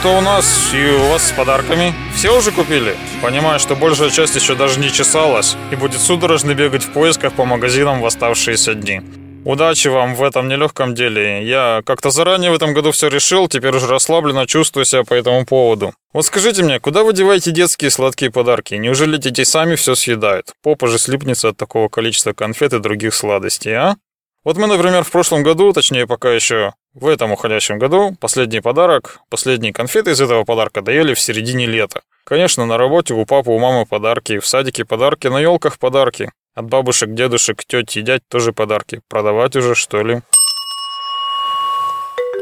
Что 0.00 0.16
у 0.16 0.22
нас 0.22 0.72
и 0.72 0.92
у 0.92 1.08
вас 1.10 1.28
с 1.28 1.32
подарками? 1.32 1.92
Все 2.14 2.34
уже 2.34 2.52
купили? 2.52 2.96
Понимаю, 3.20 3.60
что 3.60 3.76
большая 3.76 4.08
часть 4.08 4.34
еще 4.34 4.54
даже 4.54 4.80
не 4.80 4.90
чесалась 4.90 5.56
и 5.70 5.76
будет 5.76 6.00
судорожно 6.00 6.54
бегать 6.54 6.84
в 6.84 6.92
поисках 6.92 7.34
по 7.34 7.44
магазинам 7.44 8.00
в 8.00 8.06
оставшиеся 8.06 8.72
дни. 8.72 9.02
Удачи 9.44 9.88
вам 9.88 10.14
в 10.14 10.22
этом 10.22 10.48
нелегком 10.48 10.94
деле. 10.94 11.46
Я 11.46 11.82
как-то 11.84 12.08
заранее 12.08 12.50
в 12.50 12.54
этом 12.54 12.72
году 12.72 12.92
все 12.92 13.08
решил, 13.08 13.46
теперь 13.46 13.76
уже 13.76 13.88
расслабленно 13.88 14.46
чувствую 14.46 14.86
себя 14.86 15.04
по 15.04 15.12
этому 15.12 15.44
поводу. 15.44 15.92
Вот 16.14 16.24
скажите 16.24 16.62
мне, 16.62 16.80
куда 16.80 17.04
вы 17.04 17.12
деваете 17.12 17.50
детские 17.50 17.90
сладкие 17.90 18.30
подарки? 18.30 18.74
Неужели 18.76 19.18
дети 19.18 19.44
сами 19.44 19.74
все 19.74 19.94
съедают? 19.94 20.46
Попа 20.62 20.86
же 20.86 20.98
слипнется 20.98 21.50
от 21.50 21.58
такого 21.58 21.88
количества 21.88 22.32
конфет 22.32 22.72
и 22.72 22.78
других 22.78 23.12
сладостей, 23.12 23.76
а? 23.76 23.96
Вот 24.42 24.56
мы, 24.56 24.66
например, 24.66 25.04
в 25.04 25.10
прошлом 25.10 25.42
году, 25.42 25.72
точнее 25.74 26.06
пока 26.06 26.32
еще 26.32 26.72
в 26.94 27.06
этом 27.08 27.30
уходящем 27.32 27.78
году, 27.78 28.16
последний 28.20 28.60
подарок, 28.60 29.20
последние 29.28 29.72
конфеты 29.72 30.12
из 30.12 30.20
этого 30.20 30.44
подарка 30.44 30.80
доели 30.80 31.12
в 31.12 31.20
середине 31.20 31.66
лета. 31.66 32.00
Конечно, 32.24 32.64
на 32.64 32.78
работе 32.78 33.12
у 33.12 33.26
папы, 33.26 33.50
у 33.50 33.58
мамы 33.58 33.84
подарки, 33.84 34.38
в 34.38 34.46
садике 34.46 34.86
подарки, 34.86 35.26
на 35.26 35.38
елках 35.40 35.78
подарки. 35.78 36.30
От 36.54 36.64
бабушек, 36.66 37.12
дедушек, 37.12 37.64
тети 37.64 37.98
и 37.98 38.02
дядь 38.02 38.22
тоже 38.28 38.52
подарки. 38.52 39.02
Продавать 39.08 39.56
уже, 39.56 39.74
что 39.74 40.02
ли? 40.02 40.22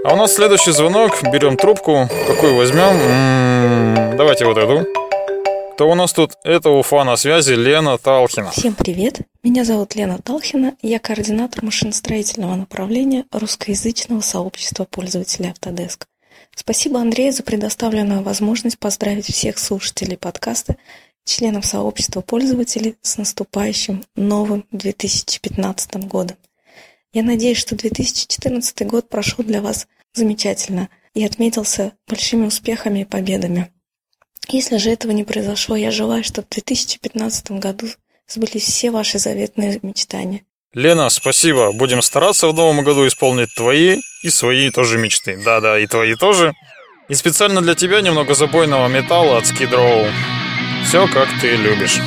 А 0.05 0.15
у 0.15 0.17
нас 0.17 0.35
следующий 0.35 0.71
звонок. 0.71 1.21
Берем 1.33 1.57
трубку. 1.57 2.09
Какую 2.29 2.55
возьмем? 2.55 2.97
М, 2.97 4.17
Давайте 4.17 4.45
вот 4.47 4.57
эту. 4.57 4.87
Кто 5.79 5.89
у 5.89 5.95
нас 5.95 6.13
тут? 6.13 6.33
Это 6.43 6.71
Уфа 6.71 7.05
на 7.05 7.17
связи 7.17 7.53
Лена 7.53 7.99
Талхина. 7.99 8.51
Всем 8.51 8.75
привет! 8.75 9.21
Меня 9.45 9.65
зовут 9.65 9.95
Лена 9.95 10.19
Талхина, 10.19 10.75
я 10.83 10.99
координатор 10.99 11.65
машиностроительного 11.65 12.57
направления 12.57 13.27
русскоязычного 13.31 14.21
сообщества 14.21 14.87
пользователей 14.91 15.51
Autodesk. 15.51 16.03
Спасибо 16.57 16.99
Андрею 16.99 17.33
за 17.33 17.45
предоставленную 17.45 18.25
возможность 18.25 18.77
поздравить 18.81 19.27
всех 19.27 19.61
слушателей 19.61 20.17
подкаста, 20.17 20.75
членов 21.25 21.65
сообщества 21.65 22.23
пользователей 22.23 22.97
с 23.01 23.17
наступающим 23.17 24.03
новым 24.17 24.67
2015 24.73 26.09
годом. 26.09 26.39
Я 27.13 27.23
надеюсь, 27.23 27.59
что 27.59 27.77
2014 27.77 28.85
год 28.85 29.09
прошел 29.09 29.45
для 29.45 29.63
вас 29.63 29.87
замечательно 30.13 30.89
и 31.15 31.25
отметился 31.25 31.93
большими 32.09 32.47
успехами 32.47 33.03
и 33.03 33.05
победами. 33.05 33.71
Если 34.51 34.79
же 34.79 34.91
этого 34.91 35.13
не 35.13 35.25
произошло, 35.25 35.77
я 35.77 35.91
желаю, 35.91 36.25
чтобы 36.25 36.47
в 36.51 36.55
2015 36.55 37.51
году 37.53 37.87
сбылись 38.27 38.63
все 38.63 38.91
ваши 38.91 39.19
заветные 39.19 39.79
мечтания. 39.83 40.43
Лена, 40.75 41.09
спасибо. 41.11 41.73
Будем 41.73 42.03
стараться 42.03 42.49
в 42.49 42.55
новом 42.55 42.83
году 42.83 43.07
исполнить 43.07 43.55
твои 43.55 44.01
и 44.23 44.31
свои 44.31 44.71
тоже 44.71 44.99
мечты. 44.99 45.41
Да-да, 45.43 45.79
и 45.79 45.87
твои 45.87 46.15
тоже. 46.15 46.55
И 47.09 47.15
специально 47.15 47.61
для 47.61 47.75
тебя 47.75 48.01
немного 48.01 48.35
забойного 48.35 48.89
металла 48.89 49.39
от 49.39 49.45
Skid 49.45 49.71
Row. 49.71 50.11
Все 50.87 51.07
как 51.09 51.29
ты 51.41 51.57
любишь. 51.57 51.99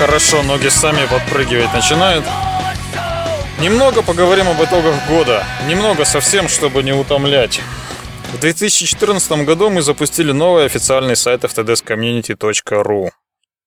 Хорошо, 0.00 0.42
ноги 0.42 0.68
сами 0.68 1.06
подпрыгивать 1.10 1.74
начинают. 1.74 2.24
Немного 3.60 4.00
поговорим 4.02 4.48
об 4.48 4.56
итогах 4.64 4.94
года. 5.06 5.44
Немного 5.68 6.06
совсем, 6.06 6.48
чтобы 6.48 6.82
не 6.82 6.92
утомлять. 6.92 7.60
В 8.32 8.40
2014 8.40 9.44
году 9.44 9.68
мы 9.68 9.82
запустили 9.82 10.32
новый 10.32 10.64
официальный 10.64 11.16
сайт 11.16 11.44
ftdescommunity.ru. 11.44 13.10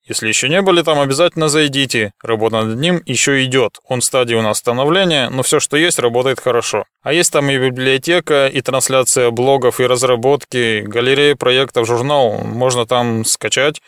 Если 0.05 0.27
еще 0.27 0.49
не 0.49 0.63
были 0.63 0.81
там, 0.81 0.99
обязательно 0.99 1.49
зайдите. 1.49 2.13
Работа 2.23 2.63
над 2.63 2.79
ним 2.79 3.03
еще 3.05 3.43
идет. 3.45 3.77
Он 3.87 4.01
в 4.01 4.03
стадии 4.03 4.33
у 4.33 4.41
нас 4.41 4.57
становления, 4.57 5.29
но 5.29 5.43
все, 5.43 5.59
что 5.59 5.77
есть, 5.77 5.99
работает 5.99 6.39
хорошо. 6.39 6.85
А 7.03 7.13
есть 7.13 7.31
там 7.31 7.47
и 7.51 7.59
библиотека, 7.59 8.47
и 8.47 8.59
трансляция 8.61 9.29
блогов, 9.29 9.79
и 9.79 9.85
разработки, 9.85 10.81
галерея 10.81 11.35
проектов, 11.35 11.85
журнал. 11.85 12.39
Можно 12.43 12.87
там 12.87 13.23
скачать. 13.23 13.81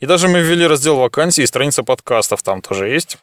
И 0.00 0.06
даже 0.06 0.28
мы 0.28 0.40
ввели 0.40 0.66
раздел 0.66 0.96
вакансий 0.96 1.42
и 1.42 1.46
страница 1.46 1.82
подкастов 1.82 2.42
там 2.42 2.62
тоже 2.62 2.88
есть. 2.88 3.18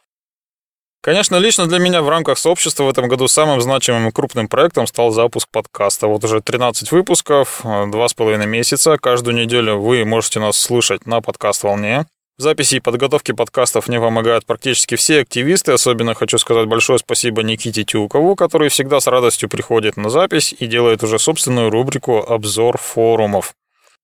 Конечно, 1.01 1.35
лично 1.35 1.67
для 1.67 1.77
меня 1.77 2.01
в 2.01 2.09
рамках 2.09 2.39
сообщества 2.39 2.83
в 2.83 2.89
этом 2.89 3.07
году 3.07 3.27
самым 3.27 3.61
значимым 3.61 4.07
и 4.09 4.11
крупным 4.11 4.47
проектом 4.47 4.87
стал 4.87 5.11
запуск 5.11 5.47
подкаста. 5.51 6.07
Вот 6.07 6.23
уже 6.23 6.41
13 6.41 6.91
выпусков, 6.91 7.61
два 7.63 8.07
с 8.07 8.15
половиной 8.15 8.47
месяца. 8.47 8.97
Каждую 8.97 9.35
неделю 9.35 9.77
вы 9.77 10.03
можете 10.03 10.39
нас 10.39 10.59
слышать 10.59 11.05
на 11.05 11.21
подкаст-волне. 11.21 12.07
В 12.39 12.41
записи 12.41 12.75
и 12.75 12.79
подготовке 12.79 13.33
подкастов 13.33 13.87
мне 13.87 13.99
помогают 13.99 14.45
практически 14.47 14.95
все 14.95 15.21
активисты. 15.21 15.73
Особенно 15.73 16.15
хочу 16.15 16.39
сказать 16.39 16.65
большое 16.67 16.97
спасибо 16.97 17.43
Никите 17.43 17.83
Тюкову, 17.83 18.35
который 18.35 18.69
всегда 18.69 18.99
с 18.99 19.07
радостью 19.07 19.47
приходит 19.47 19.95
на 19.95 20.09
запись 20.09 20.55
и 20.57 20.65
делает 20.65 21.03
уже 21.03 21.19
собственную 21.19 21.69
рубрику 21.69 22.17
«Обзор 22.17 22.79
форумов». 22.79 23.53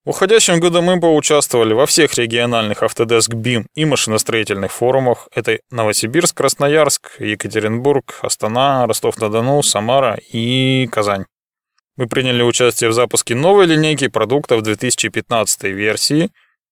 Уходящем 0.04 0.60
году 0.60 0.82
мы 0.82 1.00
поучаствовали 1.00 1.74
во 1.74 1.86
всех 1.86 2.16
региональных 2.16 2.82
Autodesk 2.82 3.36
BIM 3.36 3.68
и 3.76 3.86
машиностроительных 3.86 4.72
форумах. 4.72 5.28
Это 5.36 5.60
Новосибирск, 5.70 6.38
Красноярск, 6.38 7.20
Екатеринбург, 7.20 8.18
Астана, 8.24 8.88
Ростов-на-Дону, 8.88 9.62
Самара 9.62 10.18
и 10.34 10.88
Казань. 10.92 11.26
Мы 11.98 12.08
приняли 12.08 12.42
участие 12.42 12.90
в 12.90 12.94
запуске 12.94 13.36
новой 13.36 13.68
линейки 13.68 14.08
продуктов 14.08 14.64
2015 14.64 15.64
версии. 15.66 16.32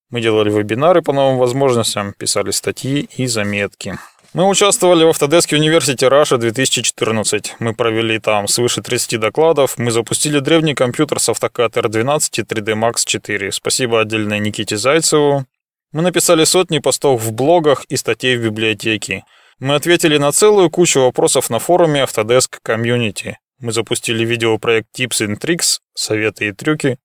Мы 0.09 0.21
делали 0.21 0.49
вебинары 0.49 1.03
по 1.03 1.13
новым 1.13 1.37
возможностям, 1.37 2.13
писали 2.13 2.49
статьи 2.49 3.07
и 3.15 3.27
заметки. 3.27 3.99
Мы 4.31 4.47
участвовали 4.47 5.03
в 5.03 5.09
Autodesk 5.09 5.49
University 5.57 6.07
Russia 6.07 6.37
2014. 6.37 7.55
Мы 7.57 7.73
провели 7.73 8.19
там 8.19 8.47
свыше 8.47 8.83
30 8.83 9.19
докладов. 9.19 9.79
Мы 9.79 9.89
запустили 9.89 10.39
древний 10.39 10.75
компьютер 10.75 11.19
с 11.19 11.29
AutoCAD 11.29 11.71
R12 11.71 12.19
и 12.37 12.41
3D 12.41 12.75
Max 12.75 13.01
4. 13.05 13.51
Спасибо 13.51 14.01
отдельно 14.01 14.37
Никите 14.37 14.77
Зайцеву. 14.77 15.45
Мы 15.93 16.03
написали 16.03 16.43
сотни 16.43 16.77
постов 16.77 17.23
в 17.23 17.31
блогах 17.31 17.85
и 17.85 17.97
статей 17.97 18.37
в 18.37 18.43
библиотеке. 18.43 19.23
Мы 19.57 19.73
ответили 19.73 20.17
на 20.17 20.31
целую 20.31 20.69
кучу 20.69 21.01
вопросов 21.01 21.49
на 21.49 21.57
форуме 21.57 22.03
Autodesk 22.03 22.59
Community. 22.63 23.33
Мы 23.59 23.71
запустили 23.71 24.23
видеопроект 24.23 24.89
Tips 24.95 25.25
and 25.25 25.39
Tricks, 25.39 25.79
советы 25.95 26.49
и 26.49 26.51
трюки. 26.51 26.99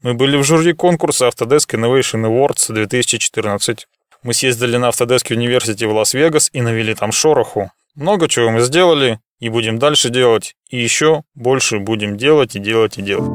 Мы 0.00 0.14
были 0.14 0.38
в 0.38 0.44
жюри 0.44 0.72
конкурса 0.72 1.28
Autodesk 1.28 1.74
Innovation 1.74 2.24
Awards 2.24 2.72
2014. 2.72 3.86
Мы 4.24 4.32
съездили 4.32 4.78
на 4.78 4.86
Autodesk 4.88 5.28
University 5.28 5.86
в 5.86 5.92
Лас-Вегас 5.92 6.48
и 6.54 6.62
навели 6.62 6.94
там 6.94 7.12
шороху. 7.12 7.70
Много 7.94 8.26
чего 8.26 8.50
мы 8.50 8.60
сделали 8.60 9.20
и 9.38 9.50
будем 9.50 9.78
дальше 9.78 10.08
делать. 10.08 10.54
И 10.70 10.82
еще 10.82 11.24
больше 11.34 11.78
будем 11.78 12.16
делать 12.16 12.56
и 12.56 12.58
делать 12.58 12.96
и 12.96 13.02
делать. 13.02 13.30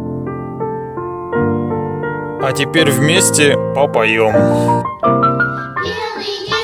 А 2.42 2.52
теперь 2.58 2.90
вместе 2.90 3.54
попоем. 3.76 4.34
Белые 5.84 6.59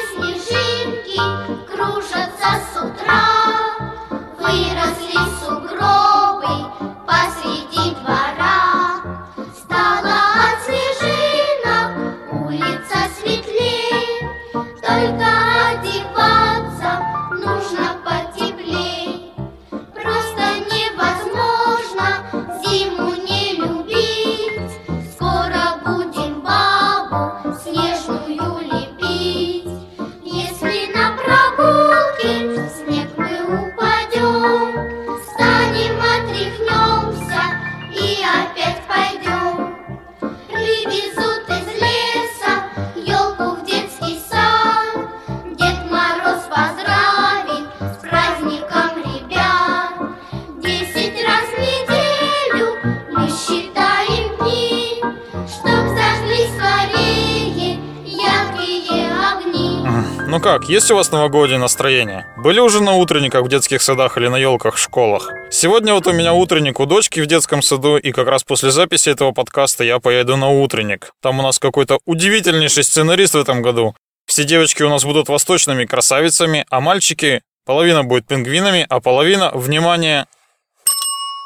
как, 60.46 60.70
есть 60.70 60.92
у 60.92 60.96
вас 60.96 61.10
новогоднее 61.10 61.58
настроение? 61.58 62.28
Были 62.38 62.60
уже 62.60 62.80
на 62.80 62.92
утренниках 62.92 63.44
в 63.44 63.50
детских 63.50 63.82
садах 63.82 64.16
или 64.16 64.28
на 64.28 64.36
елках 64.36 64.76
в 64.76 64.80
школах? 64.80 65.28
Сегодня 65.50 65.96
вот 65.96 66.06
у 66.06 66.14
меня 66.14 66.34
утренник 66.34 66.80
у 66.80 66.86
дочки 66.86 67.20
в 67.20 67.26
детском 67.26 67.64
саду, 67.64 67.98
и 67.98 68.12
как 68.12 68.28
раз 68.28 68.44
после 68.44 68.70
записи 68.70 69.10
этого 69.10 69.32
подкаста 69.32 69.84
я 69.84 69.98
поеду 69.98 70.38
на 70.38 70.50
утренник. 70.52 71.14
Там 71.20 71.40
у 71.40 71.42
нас 71.42 71.58
какой-то 71.58 71.98
удивительнейший 72.06 72.84
сценарист 72.84 73.34
в 73.34 73.40
этом 73.40 73.64
году. 73.64 73.96
Все 74.28 74.44
девочки 74.44 74.84
у 74.84 74.90
нас 74.90 75.04
будут 75.04 75.30
восточными 75.30 75.86
красавицами, 75.86 76.64
а 76.70 76.80
мальчики 76.80 77.42
половина 77.66 78.04
будет 78.04 78.28
пингвинами, 78.28 78.86
а 78.88 79.00
половина, 79.00 79.50
внимание, 79.52 80.28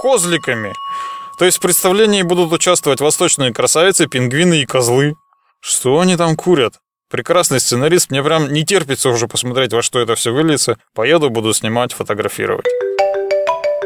козликами. 0.02 0.74
То 1.38 1.46
есть 1.46 1.60
в 1.60 1.62
представлении 1.62 2.24
будут 2.24 2.52
участвовать 2.52 3.00
восточные 3.00 3.54
красавицы, 3.54 4.08
пингвины 4.08 4.60
и 4.60 4.66
козлы. 4.66 5.16
Что 5.62 6.02
они 6.02 6.18
там 6.18 6.36
курят? 6.36 6.74
Прекрасный 7.10 7.60
сценарист, 7.60 8.12
мне 8.12 8.22
прям 8.22 8.54
не 8.54 8.64
терпится 8.64 9.10
уже 9.10 9.28
посмотреть, 9.28 9.74
во 9.74 9.82
что 9.82 10.00
это 10.00 10.14
все 10.14 10.32
выльется. 10.32 10.78
Поеду, 10.94 11.32
буду 11.32 11.54
снимать, 11.56 11.92
фотографировать. 11.92 12.68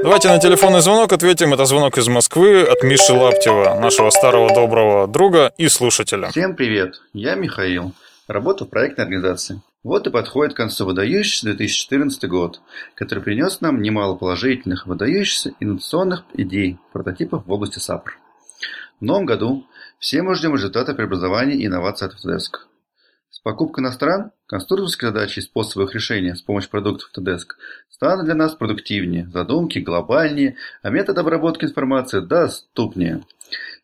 Давайте 0.03 0.27
на 0.27 0.39
телефонный 0.39 0.81
звонок 0.81 1.13
ответим. 1.13 1.53
Это 1.53 1.63
звонок 1.63 1.97
из 1.97 2.09
Москвы 2.09 2.63
от 2.63 2.83
Миши 2.83 3.13
Лаптева, 3.13 3.79
нашего 3.79 4.09
старого 4.09 4.53
доброго 4.53 5.07
друга 5.07 5.53
и 5.57 5.69
слушателя. 5.69 6.31
Всем 6.31 6.57
привет, 6.57 7.01
я 7.13 7.35
Михаил, 7.35 7.93
работаю 8.27 8.67
в 8.67 8.71
проектной 8.71 9.05
организации. 9.05 9.61
Вот 9.83 10.05
и 10.05 10.09
подходит 10.09 10.53
к 10.53 10.57
концу 10.57 10.85
выдающийся 10.85 11.45
2014 11.45 12.27
год, 12.27 12.59
который 12.95 13.23
принес 13.23 13.61
нам 13.61 13.81
немало 13.81 14.15
положительных, 14.15 14.85
выдающихся 14.85 15.53
инновационных 15.61 16.25
идей, 16.33 16.77
прототипов 16.91 17.45
в 17.45 17.51
области 17.53 17.79
САПР. 17.79 18.17
В 18.99 19.05
новом 19.05 19.25
году 19.25 19.65
все 19.99 20.21
мы 20.21 20.35
ждем 20.35 20.55
результата 20.55 20.93
преобразования 20.93 21.55
и 21.55 21.65
инноваций 21.65 22.09
от 22.09 22.15
Autodesk. 22.15 22.72
С 23.33 23.39
покупкой 23.39 23.81
иностран 23.81 24.31
конструкторские 24.45 25.09
задачи 25.09 25.39
и 25.39 25.41
способы 25.41 25.85
их 25.85 25.95
решения 25.95 26.35
с 26.35 26.43
помощью 26.43 26.69
продуктов 26.69 27.09
Autodesk 27.09 27.55
станут 27.89 28.25
для 28.25 28.35
нас 28.35 28.53
продуктивнее, 28.53 29.27
задумки 29.33 29.79
глобальнее, 29.79 30.55
а 30.83 30.91
метод 30.91 31.17
обработки 31.17 31.65
информации 31.65 32.19
доступнее. 32.19 33.23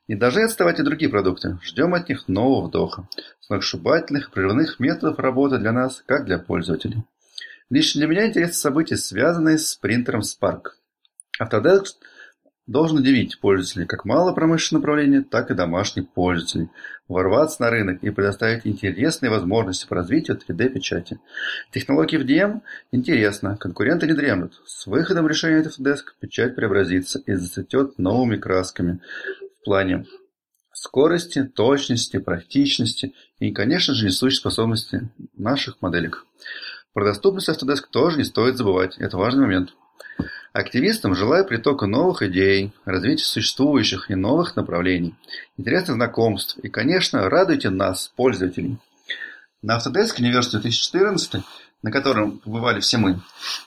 Не 0.08 0.14
должны 0.14 0.42
отставать 0.42 0.80
и 0.80 0.84
другие 0.84 1.10
продукты. 1.10 1.58
Ждем 1.64 1.96
от 1.96 2.10
них 2.10 2.28
нового 2.28 2.68
вдоха, 2.68 3.08
сногсшибательных 3.42 4.30
прерывных 4.30 4.80
методов 4.80 5.18
работы 5.18 5.58
для 5.58 5.72
нас, 5.72 6.04
как 6.06 6.26
для 6.26 6.38
пользователей. 6.38 7.04
Лично 7.72 8.02
для 8.02 8.08
меня 8.08 8.28
интересны 8.28 8.54
события, 8.54 8.98
связанные 8.98 9.58
с 9.58 9.74
принтером 9.74 10.22
Spark. 10.22 10.74
Autodesk 11.42 11.96
должен 12.70 13.00
удивить 13.00 13.40
пользователей 13.40 13.88
как 13.88 14.06
малопромышленного 14.06 14.82
направления, 14.82 15.22
так 15.22 15.50
и 15.50 15.56
домашних 15.56 16.08
пользователей, 16.10 16.70
ворваться 17.08 17.64
на 17.64 17.72
рынок 17.72 18.04
и 18.04 18.12
предоставить 18.12 18.68
интересные 18.68 19.32
возможности 19.32 19.88
по 19.88 19.96
развитию 19.96 20.38
3D-печати. 20.38 21.20
Технологии 21.72 22.18
в 22.18 22.26
DM 22.26 22.62
интересно, 22.92 23.58
конкуренты 23.58 24.06
не 24.06 24.14
дремлют. 24.14 24.62
С 24.66 24.86
выходом 24.86 25.28
решения 25.28 25.64
Autodesk 25.64 26.04
печать 26.20 26.56
преобразится 26.56 27.20
и 27.26 27.34
зацветет 27.34 27.98
новыми 27.98 28.38
красками 28.38 29.00
в 29.62 29.66
плане 29.66 30.06
скорости, 30.72 31.44
точности, 31.44 32.18
практичности 32.18 33.16
и, 33.40 33.52
конечно 33.52 33.96
же, 33.96 34.06
несущей 34.06 34.38
способности 34.38 35.10
наших 35.36 35.82
моделек. 35.82 36.24
Про 36.94 37.06
доступность 37.06 37.50
Autodesk 37.50 37.86
тоже 37.92 38.18
не 38.18 38.26
стоит 38.26 38.58
забывать, 38.58 38.96
это 39.00 39.18
важный 39.18 39.42
момент. 39.42 39.74
Активистам 40.52 41.14
желаю 41.14 41.46
притока 41.46 41.86
новых 41.86 42.24
идей, 42.24 42.74
развития 42.84 43.26
существующих 43.26 44.10
и 44.10 44.16
новых 44.16 44.56
направлений, 44.56 45.16
интересных 45.58 45.96
знакомств 45.96 46.58
и, 46.58 46.70
конечно, 46.70 47.30
радуйте 47.30 47.70
нас, 47.70 48.08
пользователей. 48.16 48.80
На 49.62 49.78
Autodesk 49.78 50.18
University 50.18 50.60
2014, 50.60 51.44
на 51.84 51.92
котором 51.92 52.40
побывали 52.40 52.80
все 52.80 52.98
мы, 52.98 53.20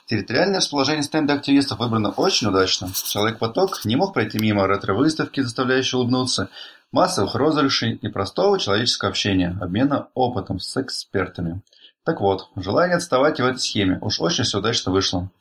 территориальное 0.07 0.57
расположение 0.57 1.03
стенда 1.03 1.35
активистов 1.35 1.79
выбрано 1.79 2.09
очень 2.09 2.47
удачно. 2.47 2.89
Человек-поток 2.93 3.85
не 3.85 3.95
мог 3.95 4.13
пройти 4.13 4.37
мимо 4.37 4.67
ретро-выставки, 4.67 5.39
заставляющей 5.39 5.97
улыбнуться, 5.97 6.49
массовых 6.91 7.35
розыгрышей 7.35 7.93
и 7.93 8.09
простого 8.09 8.59
человеческого 8.59 9.09
общения, 9.09 9.57
обмена 9.61 10.09
опытом 10.15 10.59
с 10.59 10.75
экспертами. 10.75 11.61
Так 12.03 12.19
вот, 12.19 12.49
желание 12.57 12.97
отставать 12.97 13.39
в 13.39 13.45
этой 13.45 13.59
схеме 13.59 13.99
уж 14.01 14.19
очень 14.19 14.43
все 14.43 14.59
удачно 14.59 14.91
вышло. 14.91 15.31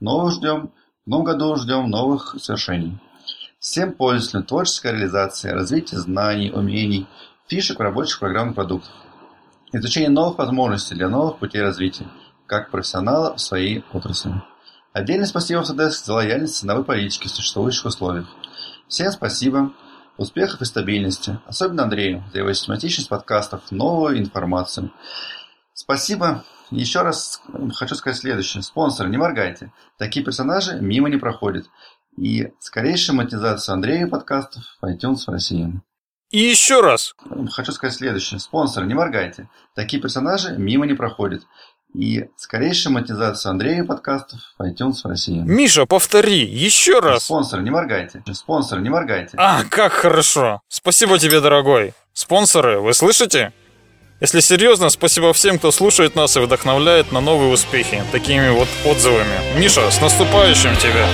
Новых 0.00 0.32
ждем, 0.32 0.72
в 1.06 1.08
новом 1.08 1.24
году 1.24 1.54
ждем 1.54 1.88
новых 1.88 2.34
свершений. 2.40 2.98
Всем 3.60 3.92
пользователям 3.92 4.42
творческой 4.42 4.92
реализации, 4.92 5.50
развития 5.50 5.98
знаний, 5.98 6.50
умений, 6.50 7.06
фишек 7.46 7.78
в 7.78 7.82
рабочих 7.82 8.18
программных 8.18 8.56
продуктах. 8.56 8.92
Изучение 9.72 10.10
новых 10.10 10.38
возможностей 10.38 10.96
для 10.96 11.08
новых 11.08 11.38
путей 11.38 11.62
развития, 11.62 12.08
как 12.46 12.72
профессионала 12.72 13.36
в 13.36 13.40
своей 13.40 13.84
отрасли. 13.92 14.42
Отдельное 14.92 15.26
спасибо 15.26 15.60
Autodesk 15.60 16.04
за 16.04 16.12
лояльность 16.12 16.56
ценовой 16.56 16.84
политики 16.84 17.28
в 17.28 17.30
существующих 17.30 17.84
условиях. 17.84 18.26
Всем 18.88 19.12
спасибо, 19.12 19.72
успехов 20.16 20.60
и 20.60 20.64
стабильности, 20.64 21.38
особенно 21.46 21.84
Андрею 21.84 22.24
за 22.32 22.38
его 22.38 22.52
систематичность 22.52 23.08
подкастов, 23.08 23.70
новую 23.70 24.18
информацию. 24.18 24.90
Спасибо. 25.72 26.42
Еще 26.70 27.02
раз 27.02 27.40
хочу 27.74 27.94
сказать 27.94 28.18
следующее. 28.18 28.62
Спонсоры, 28.62 29.08
не 29.08 29.16
моргайте. 29.16 29.72
Такие 29.98 30.24
персонажи 30.24 30.78
мимо 30.80 31.08
не 31.08 31.16
проходят. 31.16 31.66
И 32.18 32.48
скорейшая 32.60 33.16
монетизация 33.16 33.74
Андрея 33.74 34.06
подкастов 34.06 34.64
в 34.80 34.86
iTunes 34.86 35.24
в 35.26 35.30
России. 35.30 35.80
И 36.30 36.38
еще 36.38 36.80
раз. 36.80 37.14
Хочу 37.52 37.72
сказать 37.72 37.94
следующее. 37.96 38.40
Спонсоры, 38.40 38.86
не 38.86 38.94
моргайте. 38.94 39.48
Такие 39.74 40.02
персонажи 40.02 40.56
мимо 40.58 40.86
не 40.86 40.94
проходят. 40.94 41.42
И 41.94 42.28
скорейшая 42.36 42.92
монетизация 42.92 43.50
Андрея 43.50 43.84
подкастов 43.84 44.40
в 44.58 44.62
iTunes 44.62 45.02
в 45.04 45.06
России. 45.06 45.38
Миша, 45.38 45.86
повтори, 45.86 46.44
еще 46.44 46.98
раз. 46.98 47.24
Спонсоры, 47.24 47.62
не 47.62 47.70
моргайте. 47.70 48.22
Спонсоры, 48.32 48.82
не 48.82 48.90
моргайте. 48.90 49.36
А, 49.38 49.62
как 49.64 49.92
хорошо. 49.92 50.60
Спасибо 50.68 51.18
тебе, 51.18 51.40
дорогой. 51.40 51.94
Спонсоры, 52.12 52.80
вы 52.80 52.92
слышите? 52.92 53.52
Если 54.18 54.40
серьезно, 54.40 54.88
спасибо 54.88 55.34
всем, 55.34 55.58
кто 55.58 55.70
слушает 55.70 56.14
нас 56.14 56.38
и 56.38 56.40
вдохновляет 56.40 57.12
на 57.12 57.20
новые 57.20 57.52
успехи, 57.52 58.02
такими 58.12 58.48
вот 58.48 58.68
отзывами. 58.86 59.58
Миша, 59.58 59.90
с 59.90 60.00
наступающим 60.00 60.74
тебя! 60.76 61.06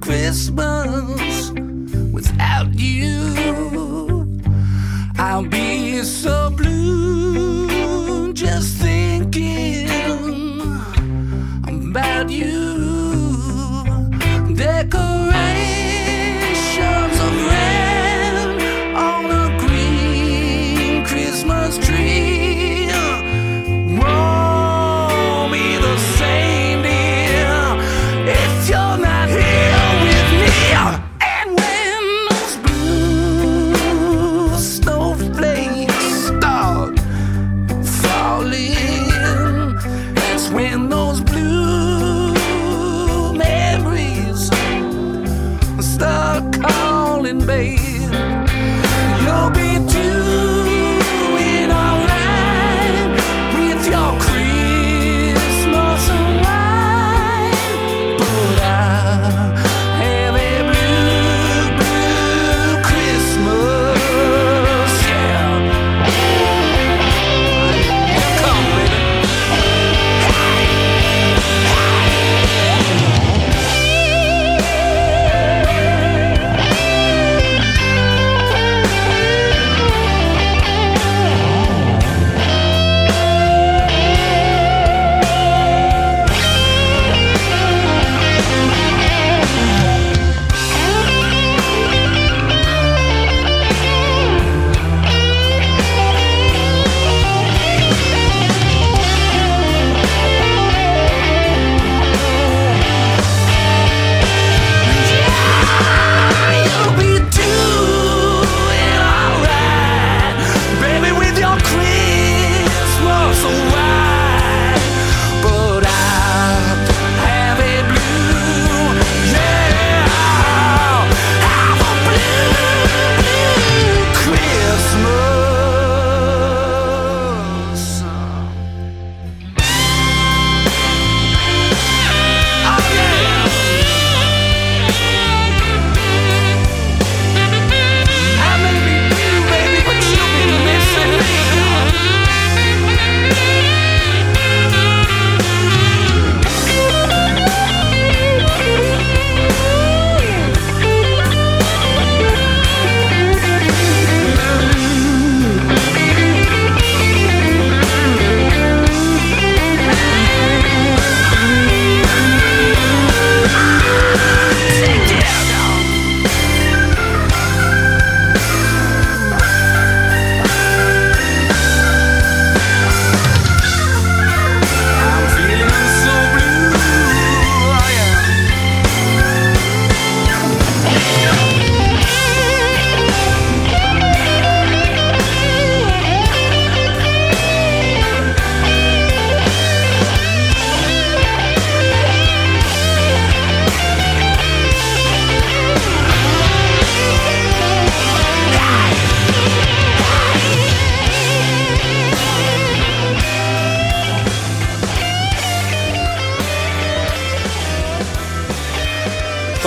Christmas 0.00 0.63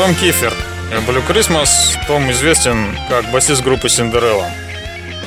Том 0.07 0.15
Кифер. 0.15 0.53
Blue 1.05 1.21
Christmas 1.27 1.67
Том 2.07 2.31
известен 2.31 2.97
как 3.09 3.29
басист 3.29 3.61
группы 3.61 3.89
Синдерелла. 3.89 4.49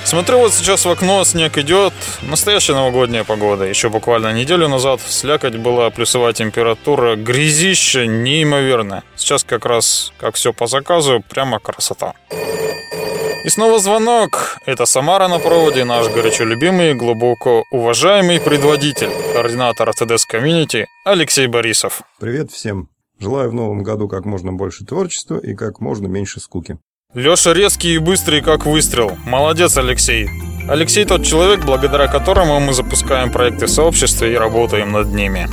Смотрю 0.04 0.38
вот 0.38 0.54
сейчас 0.54 0.86
в 0.86 0.90
окно, 0.90 1.22
снег 1.24 1.58
идет. 1.58 1.92
Настоящая 2.22 2.72
новогодняя 2.72 3.24
погода. 3.24 3.66
Еще 3.66 3.90
буквально 3.90 4.32
неделю 4.32 4.68
назад 4.68 5.02
слякоть 5.06 5.56
была, 5.56 5.90
плюсовая 5.90 6.32
температура, 6.32 7.14
грязище 7.16 8.06
неимоверное. 8.06 9.02
Сейчас 9.16 9.44
как 9.44 9.66
раз, 9.66 10.14
как 10.18 10.36
все 10.36 10.54
по 10.54 10.66
заказу, 10.66 11.22
прямо 11.28 11.58
красота. 11.58 12.14
И 13.44 13.50
снова 13.50 13.80
звонок. 13.80 14.56
Это 14.64 14.86
Самара 14.86 15.28
на 15.28 15.40
проводе, 15.40 15.84
наш 15.84 16.08
горячо 16.08 16.44
любимый, 16.44 16.94
глубоко 16.94 17.64
уважаемый 17.70 18.40
предводитель, 18.40 19.10
координатор 19.34 19.92
ТДС 19.92 20.26
Community 20.26 20.86
Алексей 21.04 21.48
Борисов. 21.48 22.00
Привет 22.18 22.50
всем. 22.50 22.88
Желаю 23.20 23.50
в 23.50 23.54
новом 23.54 23.82
году 23.82 24.08
как 24.08 24.24
можно 24.24 24.50
больше 24.50 24.86
творчества 24.86 25.36
и 25.36 25.54
как 25.54 25.80
можно 25.80 26.06
меньше 26.06 26.40
скуки. 26.40 26.78
Леша 27.12 27.52
резкий 27.52 27.96
и 27.96 27.98
быстрый, 27.98 28.40
как 28.40 28.64
выстрел. 28.64 29.12
Молодец, 29.26 29.76
Алексей. 29.76 30.30
Алексей 30.68 31.04
тот 31.04 31.22
человек, 31.22 31.66
благодаря 31.66 32.06
которому 32.06 32.58
мы 32.60 32.72
запускаем 32.72 33.30
проекты 33.30 33.66
в 33.66 33.70
сообществе 33.70 34.32
и 34.32 34.36
работаем 34.36 34.92
над 34.92 35.08
ними. 35.08 35.48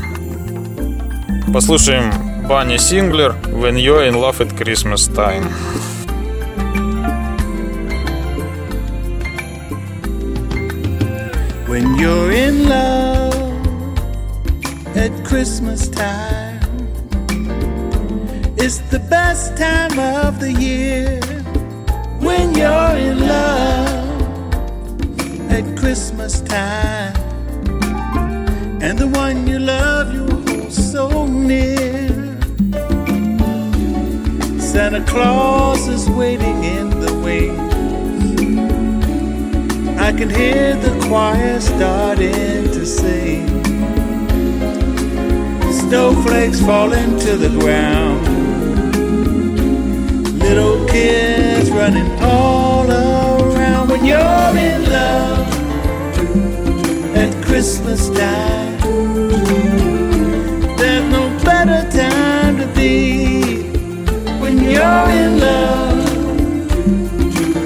Послушаем 1.53 2.47
Банни 2.47 2.77
Синглер 2.77 3.35
«When 3.43 3.75
You're 3.75 4.07
in 4.07 4.15
Love 4.15 4.39
at 4.39 4.57
Christmas 4.57 5.09
Time». 5.09 5.51
When 11.67 11.95
you're 11.99 12.31
in 12.31 12.69
love 12.69 13.35
at 14.95 15.11
Christmas 15.25 15.89
time, 15.89 16.56
it's 18.59 18.79
the 18.89 18.99
best 18.99 19.55
time 19.55 19.97
of 19.99 20.39
the 20.39 20.51
year. 20.51 21.19
When 22.19 22.55
you're 22.55 22.95
in 22.97 23.19
love 23.27 24.51
at 25.51 25.77
Christmas 25.77 26.41
time, 26.41 27.15
and 28.81 28.97
the 28.97 29.07
one 29.07 29.47
you 29.47 29.59
love 29.59 30.13
you 30.13 30.25
hold 30.27 30.71
so 30.71 31.25
near. 31.25 32.07
Santa 34.59 35.03
Claus 35.05 35.87
is 35.87 36.09
waiting 36.09 36.63
in 36.63 36.89
the 36.89 37.13
wings. 37.25 37.67
I 39.99 40.11
can 40.13 40.29
hear 40.29 40.75
the 40.75 40.93
choir 41.07 41.59
starting 41.59 42.71
to 42.75 42.85
sing. 42.85 43.47
Snowflakes 45.71 46.61
falling 46.61 47.17
to 47.19 47.37
the 47.37 47.49
ground. 47.59 48.26
Little 50.47 50.85
kids 50.87 51.69
running 51.71 52.09
all 52.21 52.89
around 52.89 53.89
when 53.89 54.05
you're 54.05 54.17
in 54.17 54.89
love 54.89 55.47
at 57.17 57.45
Christmas 57.45 58.09
time. 58.09 58.77
There's 60.77 61.11
no 61.11 61.37
better 61.43 61.81
time 61.91 62.57
to 62.59 62.67
be 62.67 63.63
when 64.39 64.63
you're 64.63 65.09
in 65.21 65.39
love 65.41 66.07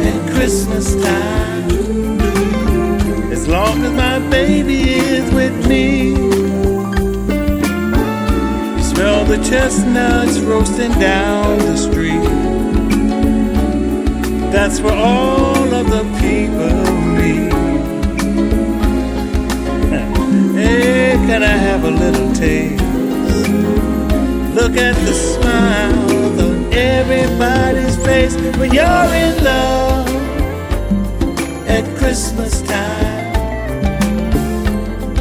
at 0.02 0.34
Christmas 0.34 0.96
time. 0.96 1.70
As 3.32 3.48
long 3.48 3.84
as 3.84 3.92
my 3.94 4.18
baby 4.30 4.90
is 4.90 5.32
with 5.36 5.68
me. 5.68 6.16
Smell 8.82 9.24
the 9.26 9.38
chestnuts 9.48 10.40
roasting 10.40 10.92
down 11.00 11.60
the 11.60 11.78
street. 11.78 12.51
That's 14.52 14.82
where 14.82 14.94
all 14.94 15.74
of 15.74 15.90
the 15.90 16.04
people 16.20 16.70
meet. 17.18 17.52
Hey, 20.54 21.14
can 21.26 21.42
I 21.42 21.56
have 21.68 21.86
a 21.86 21.90
little 21.90 22.32
taste? 22.34 22.84
Look 24.54 24.76
at 24.76 24.96
the 25.08 25.14
smile 25.14 26.42
on 26.42 26.74
everybody's 26.74 27.96
face 28.06 28.36
when 28.58 28.74
you're 28.74 29.14
in 29.26 29.44
love 29.44 30.08
at 31.68 31.86
Christmas 31.98 32.62
time. 32.62 33.34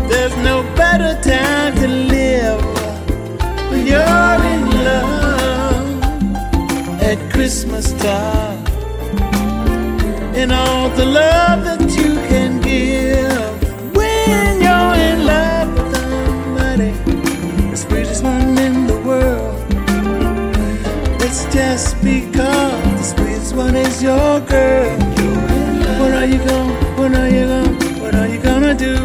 There's 0.09 0.37
no 0.39 0.63
better 0.75 1.15
time 1.23 1.75
to 1.77 1.87
live 1.89 2.61
when 3.71 3.87
you're 3.87 4.41
in 4.55 4.63
love 4.89 6.03
at 7.01 7.19
Christmas 7.33 7.93
time. 7.93 8.60
And 10.43 10.53
all 10.53 10.89
the 10.89 11.05
love 11.05 11.65
that 11.65 11.83
you 11.95 12.15
can 12.31 12.63
give 12.63 13.95
when 13.95 14.63
you're 14.65 14.95
in 15.09 15.27
love 15.27 15.69
with 15.75 15.95
somebody, 15.95 16.93
the 17.71 17.77
sweetest 17.77 18.25
one 18.25 18.57
in 18.57 18.87
the 18.87 18.99
world. 19.01 19.55
It's 21.21 21.45
just 21.53 22.03
because 22.03 22.83
the 22.97 23.03
sweetest 23.03 23.55
one 23.55 23.77
is 23.77 24.03
your 24.03 24.41
girl. 24.41 24.99
What 26.01 26.15
are 26.15 26.25
you 26.25 26.39
going? 26.39 26.75
What 26.97 27.15
are 27.15 27.29
you 27.29 27.45
going? 27.47 28.01
What 28.01 28.15
are 28.15 28.27
you 28.27 28.41
gonna 28.41 28.75
do? 28.75 28.97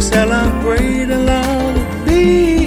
Celebrate 0.00 1.10
along 1.10 1.74
with 1.74 2.06
me 2.08 2.57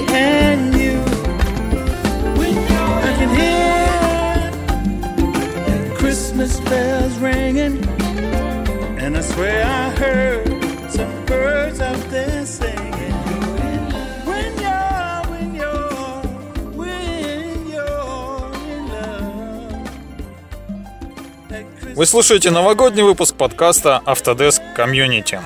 Вы 22.02 22.06
слушаете 22.08 22.50
новогодний 22.50 23.04
выпуск 23.04 23.36
подкаста 23.36 24.02
Autodesk 24.08 24.62
Community. 24.76 25.40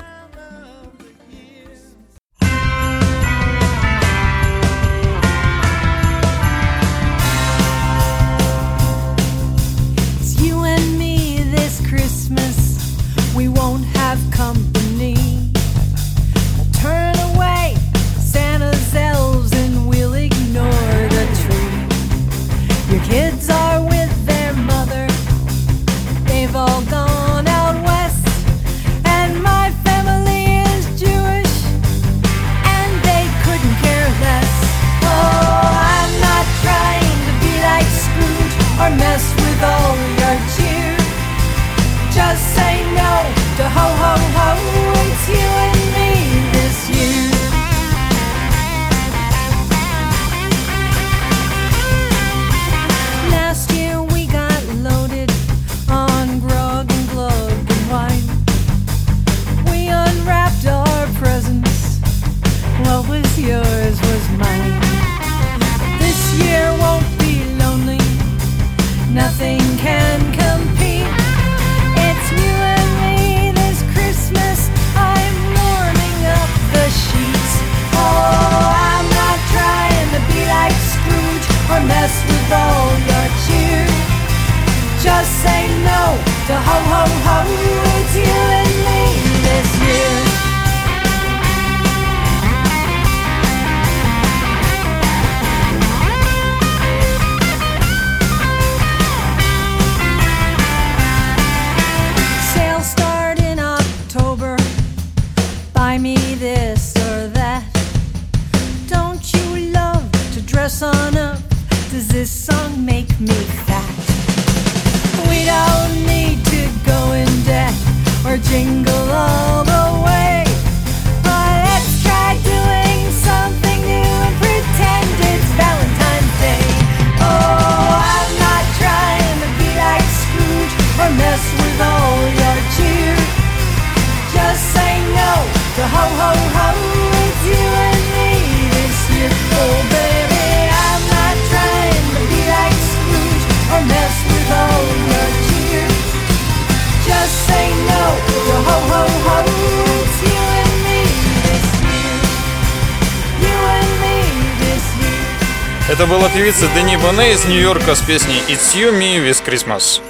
Певица 157.06 157.12
Дени 157.12 157.16
Боне 157.16 157.32
из 157.32 157.44
Нью-Йорка 157.44 157.94
с 157.94 158.00
песней 158.00 158.40
«It's 158.48 158.74
You, 158.74 158.92
Me 158.92 159.18
with 159.18 159.44
Christmas». 159.44 160.00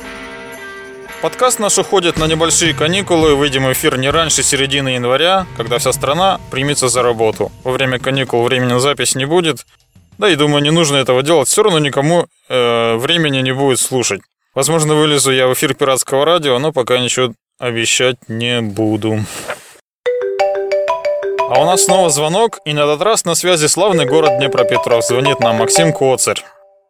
Подкаст 1.20 1.59
наш 1.59 1.78
уходит 1.78 2.16
на 2.16 2.26
небольшие 2.26 2.74
каникулы. 2.74 3.34
Выйдем 3.34 3.64
в 3.64 3.72
эфир 3.72 3.99
не 3.99 4.11
раньше 4.11 4.42
середины 4.42 4.90
января, 4.90 5.47
когда 5.57 5.78
вся 5.78 5.92
страна 5.92 6.40
примется 6.51 6.88
за 6.88 7.03
работу. 7.03 7.51
Во 7.64 7.72
время 7.72 7.99
каникул 7.99 8.42
времени 8.42 8.72
на 8.72 8.80
запись 8.80 9.14
не 9.14 9.26
будет. 9.26 9.66
Да 10.18 10.28
и 10.28 10.36
думаю, 10.36 10.62
не 10.62 10.70
нужно 10.70 10.97
этого 10.97 11.22
делать. 11.22 11.49
Все 11.49 11.62
равно 11.62 11.78
никому 11.78 12.26
э, 12.49 12.97
времени 12.97 13.38
не 13.42 13.53
будет 13.53 13.78
слушать. 13.78 14.22
Возможно, 14.55 14.94
вылезу 14.94 15.32
я 15.32 15.49
в 15.49 15.53
эфир 15.53 15.74
пиратского 15.74 16.24
радио, 16.24 16.59
но 16.59 16.72
пока 16.72 16.99
ничего 16.99 17.32
обещать 17.59 18.16
не 18.28 18.62
буду. 18.62 19.20
А 21.38 21.61
у 21.61 21.64
нас 21.64 21.84
снова 21.84 22.11
звонок, 22.11 22.59
и 22.64 22.72
на 22.72 22.80
этот 22.80 23.03
раз 23.03 23.24
на 23.24 23.34
связи 23.34 23.66
славный 23.66 24.07
город 24.07 24.38
Днепропетровск. 24.38 25.09
Звонит 25.09 25.40
нам 25.40 25.57
Максим 25.57 25.92
Коцарь. 25.92 26.42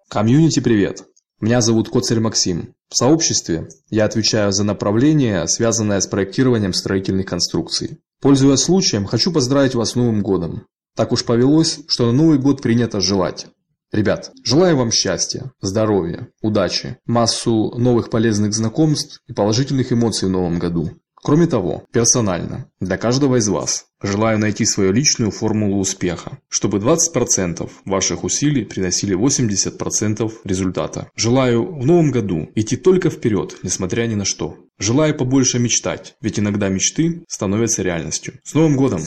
Комьюнити, 0.09 0.61
привет. 0.61 1.05
Меня 1.41 1.61
зовут 1.61 1.89
Коцарь 1.89 2.21
Максим. 2.21 2.75
В 2.89 2.97
сообществе 2.97 3.69
я 3.91 4.05
отвечаю 4.05 4.53
за 4.53 4.63
направление, 4.63 5.49
связанное 5.49 6.01
с 6.01 6.07
проектированием 6.07 6.73
строительных 6.73 7.27
конструкций. 7.27 7.99
Пользуясь 8.21 8.61
случаем, 8.61 9.05
хочу 9.05 9.33
поздравить 9.33 9.75
вас 9.75 9.91
с 9.91 9.95
Новым 9.97 10.23
годом. 10.23 10.65
Так 10.95 11.11
уж 11.11 11.25
повелось, 11.25 11.81
что 11.89 12.07
на 12.07 12.13
Новый 12.13 12.39
год 12.39 12.63
принято 12.63 13.01
желать. 13.01 13.49
Ребят, 13.91 14.31
желаю 14.45 14.77
вам 14.77 14.93
счастья, 14.93 15.51
здоровья, 15.61 16.29
удачи, 16.41 16.99
массу 17.05 17.75
новых 17.77 18.09
полезных 18.09 18.55
знакомств 18.55 19.21
и 19.27 19.33
положительных 19.33 19.93
эмоций 19.93 20.29
в 20.29 20.31
Новом 20.33 20.61
году. 20.61 20.93
Кроме 21.23 21.47
того, 21.47 21.83
персонально, 21.93 22.71
для 22.81 22.97
каждого 22.97 23.37
из 23.37 23.49
вас, 23.49 23.87
желаю 24.03 24.39
найти 24.39 24.65
свою 24.65 24.93
личную 24.93 25.31
формулу 25.31 25.79
успеха, 25.81 26.39
чтобы 26.49 26.79
20% 26.79 27.69
ваших 27.85 28.23
усилий 28.23 28.65
приносили 28.65 29.17
80% 29.17 30.31
результата. 30.45 31.11
Желаю 31.17 31.67
в 31.67 31.85
новом 31.85 32.11
году 32.11 32.49
идти 32.55 32.77
только 32.77 33.11
вперед, 33.11 33.57
несмотря 33.63 34.07
ни 34.07 34.15
на 34.15 34.25
что. 34.25 34.57
Желаю 34.79 35.15
побольше 35.17 35.59
мечтать, 35.59 36.15
ведь 36.21 36.39
иногда 36.39 36.69
мечты 36.69 37.25
становятся 37.29 37.83
реальностью. 37.83 38.35
С 38.45 38.55
Новым 38.55 38.77
годом! 38.77 39.01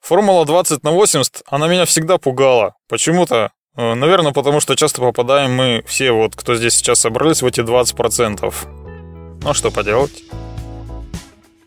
Формула 0.00 0.44
20 0.44 0.82
на 0.82 0.90
80, 0.90 1.42
она 1.46 1.68
меня 1.68 1.84
всегда 1.84 2.18
пугала. 2.18 2.74
Почему-то. 2.88 3.52
Э, 3.76 3.94
Наверное, 3.94 4.32
потому 4.32 4.60
что 4.60 4.74
часто 4.74 5.00
попадаем 5.00 5.54
мы 5.54 5.84
все, 5.86 6.12
вот 6.12 6.34
кто 6.34 6.56
здесь 6.56 6.74
сейчас 6.74 7.00
собрались, 7.00 7.42
в 7.42 7.46
эти 7.46 7.60
20%. 7.60 8.52
Ну 9.42 9.48
а 9.50 9.54
что 9.54 9.70
поделать? 9.70 10.22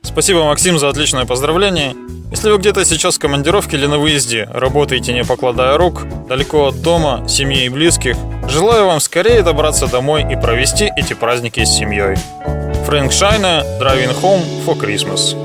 Спасибо, 0.05 0.45
Максим, 0.45 0.79
за 0.79 0.89
отличное 0.89 1.25
поздравление. 1.25 1.95
Если 2.31 2.49
вы 2.49 2.57
где-то 2.57 2.85
сейчас 2.85 3.15
в 3.15 3.19
командировке 3.19 3.75
или 3.75 3.85
на 3.85 3.97
выезде, 3.97 4.47
работаете 4.51 5.13
не 5.13 5.23
покладая 5.23 5.77
рук, 5.77 6.03
далеко 6.27 6.67
от 6.67 6.81
дома, 6.81 7.27
семьи 7.27 7.65
и 7.65 7.69
близких, 7.69 8.15
желаю 8.47 8.85
вам 8.85 8.99
скорее 8.99 9.41
добраться 9.41 9.87
домой 9.87 10.25
и 10.31 10.35
провести 10.35 10.91
эти 10.95 11.13
праздники 11.13 11.63
с 11.63 11.69
семьей. 11.69 12.17
Фрэнк 12.85 13.11
Шайна, 13.11 13.63
Driving 13.79 14.15
Home 14.21 14.43
for 14.65 14.79
Christmas. 14.79 15.35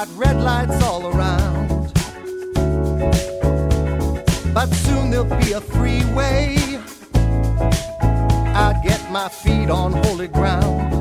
got 0.05 0.17
red 0.17 0.39
lights 0.41 0.81
all 0.83 1.07
around. 1.07 1.91
But 4.53 4.67
soon 4.85 5.11
there'll 5.11 5.25
be 5.25 5.51
a 5.51 5.59
freeway. 5.59 6.55
I'll 8.55 8.81
get 8.81 9.01
my 9.11 9.27
feet 9.27 9.69
on 9.69 9.91
holy 9.91 10.29
ground. 10.29 10.98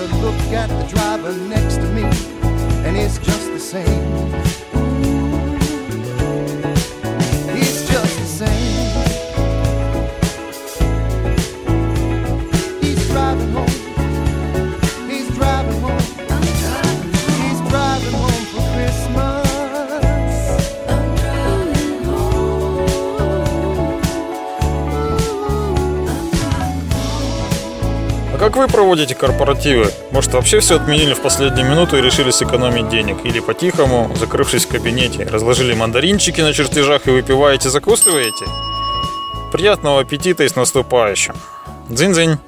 A 0.00 0.16
look 0.22 0.40
at 0.52 0.68
the 0.68 0.86
driver 0.88 1.32
next 1.32 1.76
to 1.76 1.86
me, 1.92 2.04
and 2.86 2.96
it's 2.96 3.18
just 3.18 3.52
the 3.52 3.60
same. 3.60 4.69
Как 28.50 28.56
вы 28.56 28.66
проводите 28.66 29.14
корпоративы? 29.14 29.92
Может, 30.10 30.32
вообще 30.32 30.58
все 30.58 30.76
отменили 30.76 31.14
в 31.14 31.20
последнюю 31.20 31.70
минуту 31.70 31.96
и 31.96 32.00
решили 32.00 32.32
сэкономить 32.32 32.88
денег? 32.88 33.18
Или 33.24 33.38
по-тихому, 33.38 34.10
закрывшись 34.16 34.64
в 34.64 34.68
кабинете, 34.68 35.22
разложили 35.24 35.72
мандаринчики 35.72 36.40
на 36.40 36.52
чертежах 36.52 37.06
и 37.06 37.10
выпиваете, 37.10 37.68
закусываете? 37.68 38.46
Приятного 39.52 40.00
аппетита 40.00 40.42
и 40.42 40.48
с 40.48 40.56
наступающим. 40.56 41.34
Дзынь-дзынь. 41.90 42.38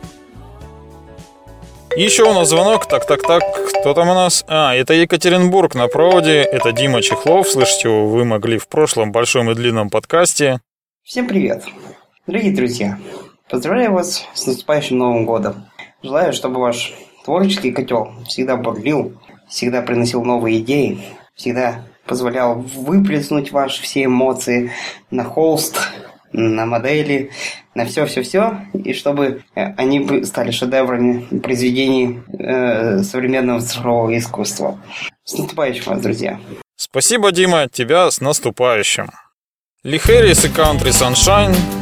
Еще 1.96 2.24
у 2.24 2.32
нас 2.32 2.48
звонок. 2.48 2.86
Так, 2.86 3.06
так, 3.06 3.22
так. 3.22 3.42
Кто 3.68 3.94
там 3.94 4.08
у 4.08 4.14
нас? 4.14 4.44
А, 4.48 4.74
это 4.74 4.94
Екатеринбург 4.94 5.76
на 5.76 5.86
проводе. 5.86 6.42
Это 6.42 6.72
Дима 6.72 7.00
Чехлов. 7.00 7.48
Слышите 7.48 7.88
вы 7.88 8.24
могли 8.24 8.58
в 8.58 8.66
прошлом 8.66 9.12
большом 9.12 9.52
и 9.52 9.54
длинном 9.54 9.88
подкасте. 9.88 10.58
Всем 11.04 11.28
привет! 11.28 11.64
Дорогие 12.26 12.54
друзья, 12.54 12.98
поздравляю 13.48 13.92
вас 13.92 14.24
с 14.34 14.46
наступающим 14.46 14.98
Новым 14.98 15.26
Годом. 15.26 15.66
Желаю, 16.02 16.32
чтобы 16.32 16.60
ваш 16.60 16.94
творческий 17.24 17.72
котел 17.72 18.12
всегда 18.26 18.56
бурлил, 18.56 19.20
всегда 19.48 19.82
приносил 19.82 20.24
новые 20.24 20.60
идеи, 20.60 21.00
всегда 21.34 21.84
позволял 22.06 22.60
выплеснуть 22.60 23.52
ваши 23.52 23.82
все 23.82 24.04
эмоции 24.04 24.72
на 25.10 25.24
холст, 25.24 25.78
на 26.32 26.66
модели, 26.66 27.30
на 27.74 27.84
все-все-все, 27.84 28.66
и 28.74 28.92
чтобы 28.92 29.42
э, 29.54 29.74
они 29.76 30.24
стали 30.24 30.50
шедеврами 30.50 31.38
произведений 31.38 32.20
э, 32.38 33.02
современного 33.02 33.60
цифрового 33.60 34.16
искусства. 34.16 34.80
С 35.24 35.38
наступающим 35.38 35.92
вас, 35.92 36.02
друзья! 36.02 36.40
Спасибо, 36.76 37.32
Дима, 37.32 37.68
тебя 37.68 38.10
с 38.10 38.20
наступающим. 38.20 39.10
Ли 39.84 39.98
Хэрис 39.98 40.44
и 40.44 40.48
Country 40.48 40.90
Sunshine. 40.90 41.81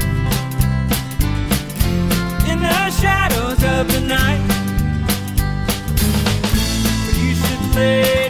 shadows 2.91 3.63
of 3.63 3.87
the 3.91 4.01
night. 4.01 4.41
You 7.17 7.35
should 7.35 7.75
lay 7.75 8.20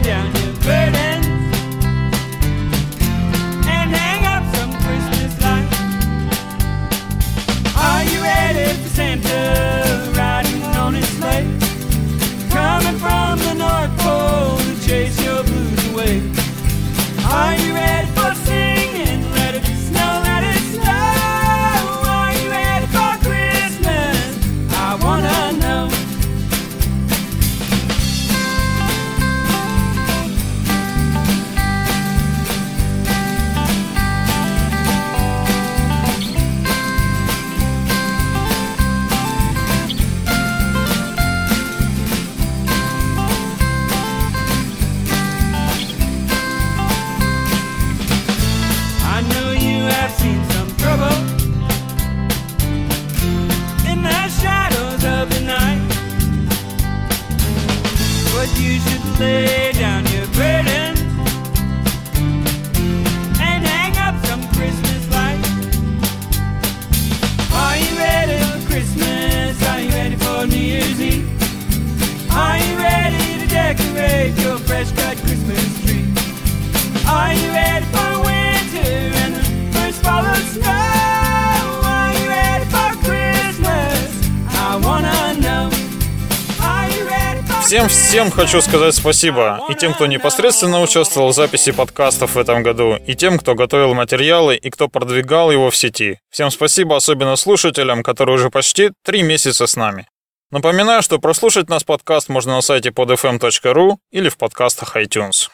Всем-всем 87.72 88.30
хочу 88.30 88.60
сказать 88.60 88.94
спасибо. 88.94 89.64
И 89.70 89.74
тем, 89.74 89.94
кто 89.94 90.04
непосредственно 90.06 90.82
участвовал 90.82 91.30
в 91.30 91.34
записи 91.34 91.72
подкастов 91.72 92.34
в 92.34 92.38
этом 92.38 92.62
году, 92.62 92.98
и 93.06 93.14
тем, 93.14 93.38
кто 93.38 93.54
готовил 93.54 93.94
материалы 93.94 94.56
и 94.56 94.68
кто 94.68 94.88
продвигал 94.88 95.50
его 95.50 95.70
в 95.70 95.76
сети. 95.76 96.18
Всем 96.28 96.50
спасибо, 96.50 96.96
особенно 96.96 97.34
слушателям, 97.34 98.02
которые 98.02 98.36
уже 98.36 98.50
почти 98.50 98.90
три 99.02 99.22
месяца 99.22 99.66
с 99.66 99.74
нами. 99.74 100.06
Напоминаю, 100.50 101.00
что 101.00 101.18
прослушать 101.18 101.70
нас 101.70 101.82
подкаст 101.82 102.28
можно 102.28 102.56
на 102.56 102.60
сайте 102.60 102.90
podfm.ru 102.90 103.96
или 104.10 104.28
в 104.28 104.36
подкастах 104.36 104.94
iTunes. 104.98 105.48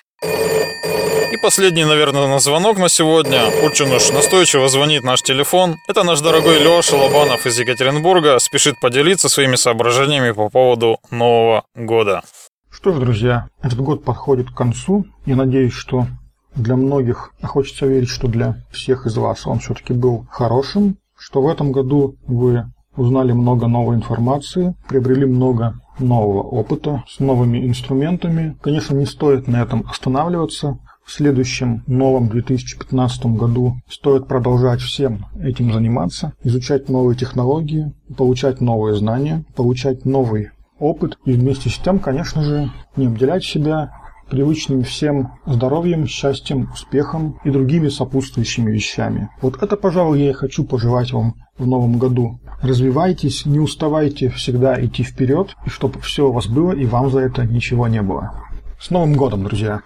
И 1.31 1.37
последний, 1.37 1.85
наверное, 1.85 2.27
на 2.27 2.39
звонок 2.39 2.79
на 2.79 2.89
сегодня. 2.89 3.41
Очень 3.63 3.95
уж 3.95 4.11
настойчиво 4.11 4.69
звонит 4.69 5.05
наш 5.05 5.21
телефон. 5.21 5.77
Это 5.87 6.03
наш 6.03 6.21
дорогой 6.21 6.59
Леша 6.59 6.97
Лобанов 6.97 7.45
из 7.45 7.59
Екатеринбурга. 7.59 8.39
Спешит 8.39 8.81
поделиться 8.81 9.29
своими 9.29 9.57
соображениями 9.57 10.31
по 10.31 10.49
поводу 10.49 10.99
Нового 11.11 11.65
года. 11.75 12.23
Что 12.71 12.93
ж, 12.93 13.01
друзья, 13.01 13.49
этот 13.63 13.79
год 13.79 14.05
подходит 14.05 14.51
к 14.51 14.55
концу. 14.55 15.05
Я 15.27 15.37
надеюсь, 15.37 15.75
что 15.75 16.07
для 16.55 16.77
многих, 16.77 17.33
а 17.43 17.47
хочется 17.47 17.87
верить, 17.87 18.09
что 18.09 18.27
для 18.27 18.65
всех 18.73 19.05
из 19.05 19.17
вас 19.19 19.47
он 19.47 19.59
все-таки 19.59 19.93
был 19.93 20.27
хорошим, 20.31 20.97
что 21.19 21.43
в 21.43 21.49
этом 21.49 21.73
году 21.73 22.17
вы 22.27 22.65
узнали 22.97 23.33
много 23.33 23.67
новой 23.67 23.97
информации, 23.97 24.75
приобрели 24.89 25.27
много 25.27 25.75
нового 25.99 26.43
опыта 26.43 27.05
с 27.07 27.21
новыми 27.21 27.67
инструментами. 27.67 28.57
Конечно, 28.63 28.95
не 28.95 29.07
стоит 29.07 29.47
на 29.47 29.63
этом 29.63 29.85
останавливаться. 29.89 30.79
В 31.09 31.13
следующем 31.13 31.85
новом 31.87 32.29
2015 32.29 33.25
году 33.29 33.81
стоит 33.89 34.29
продолжать 34.29 34.83
всем 34.83 35.25
этим 35.41 35.73
заниматься, 35.73 36.35
изучать 36.45 36.91
новые 36.91 37.17
технологии, 37.17 37.95
получать 38.15 38.61
новые 38.61 38.95
знания, 38.95 39.43
получать 39.57 40.05
новый 40.05 40.51
опыт 40.79 41.17
и 41.25 41.33
вместе 41.33 41.71
с 41.71 41.79
тем, 41.79 41.99
конечно 41.99 42.43
же, 42.43 42.71
не 42.97 43.07
обделять 43.07 43.43
себя 43.43 43.91
привычным 44.29 44.83
всем 44.83 45.33
здоровьем, 45.47 46.07
счастьем, 46.07 46.69
успехом 46.75 47.41
и 47.43 47.49
другими 47.49 47.89
сопутствующими 47.89 48.71
вещами. 48.71 49.31
Вот 49.41 49.63
это, 49.63 49.79
пожалуй, 49.79 50.21
я 50.21 50.29
и 50.29 50.35
хочу 50.35 50.63
пожелать 50.65 51.15
вам 51.15 51.37
в 51.57 51.67
новом 51.67 51.99
году. 51.99 52.39
Развивайтесь, 52.61 53.47
не 53.47 53.61
уставайте 53.61 54.29
всегда 54.29 54.79
идти 54.85 55.05
вперед, 55.05 55.57
и 55.65 55.71
чтобы 55.71 56.01
все 56.01 56.29
у 56.29 56.33
вас 56.33 56.49
было, 56.49 56.73
и 56.73 56.85
вам 56.85 57.11
за 57.11 57.21
это 57.21 57.47
ничего 57.47 57.89
не 57.89 58.03
было. 58.03 58.45
С 58.79 58.91
Новым 58.91 59.15
годом, 59.15 59.43
друзья! 59.43 59.81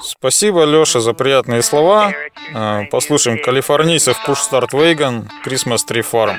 Спасибо, 0.00 0.64
Леша, 0.64 1.00
за 1.00 1.12
приятные 1.12 1.62
слова. 1.62 2.12
Э, 2.54 2.84
Послушаем 2.90 3.42
калифорнийцев 3.42 4.16
Push 4.26 4.38
Start 4.50 4.70
Wagon, 4.72 5.28
Christmas 5.44 5.78
Tree 5.88 6.04
Farm. 6.10 6.38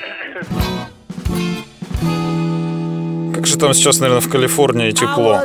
Как 3.33 3.45
же 3.45 3.57
там 3.57 3.73
сейчас, 3.73 3.99
наверное, 3.99 4.21
в 4.21 4.29
Калифорнии 4.29 4.91
тепло. 4.91 5.41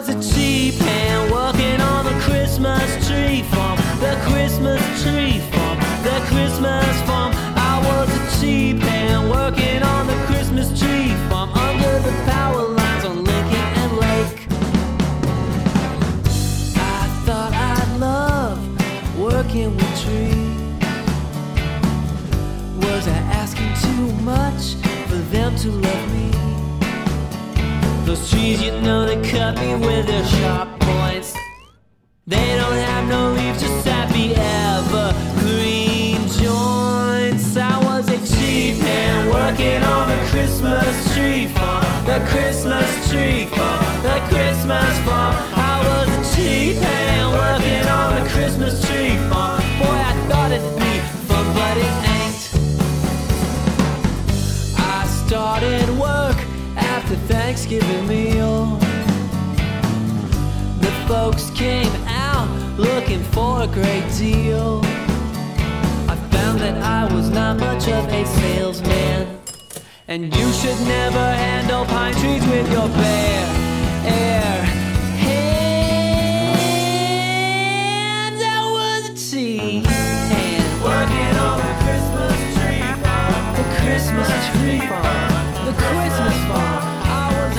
Trees, 28.42 28.62
you 28.62 28.72
know, 28.80 29.06
they 29.06 29.20
cut 29.30 29.56
me 29.58 29.74
with 29.74 30.06
their 30.06 30.24
sharp 30.24 30.68
points. 30.80 31.34
They 32.26 32.56
don't 32.56 32.76
have 32.76 33.08
no 33.08 33.32
leaves, 33.32 33.62
just 33.62 33.86
happy 33.86 34.34
evergreen 34.34 34.61
folks 61.22 61.50
came 61.50 61.94
out 62.08 62.48
looking 62.76 63.22
for 63.34 63.62
a 63.62 63.66
great 63.68 64.04
deal. 64.18 64.80
I 66.12 66.16
found 66.32 66.58
that 66.58 66.76
I 66.82 67.14
was 67.14 67.30
not 67.30 67.60
much 67.60 67.86
of 67.86 68.08
a 68.08 68.26
salesman. 68.26 69.38
And 70.08 70.34
you 70.36 70.52
should 70.52 70.80
never 70.98 71.26
handle 71.44 71.84
pine 71.84 72.14
trees 72.14 72.44
with 72.52 72.68
your 72.72 72.88
bare 72.88 73.48
air 74.04 74.71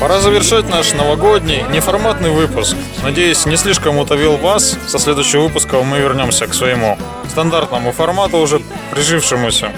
Пора 0.04 0.20
завершать 0.20 0.68
наш 0.68 0.92
новогодний 0.92 1.64
неформатный 1.72 2.30
выпуск. 2.30 2.76
Надеюсь, 3.04 3.46
не 3.46 3.56
слишком 3.56 3.98
утовил 3.98 4.36
вас. 4.36 4.78
Со 4.86 5.00
следующего 5.00 5.44
выпуска 5.44 5.82
мы 5.82 6.00
вернемся 6.00 6.46
к 6.46 6.54
своему 6.54 6.98
стандартному 7.30 7.94
формату, 7.94 8.40
уже 8.40 8.60
прижившемуся. 8.92 9.72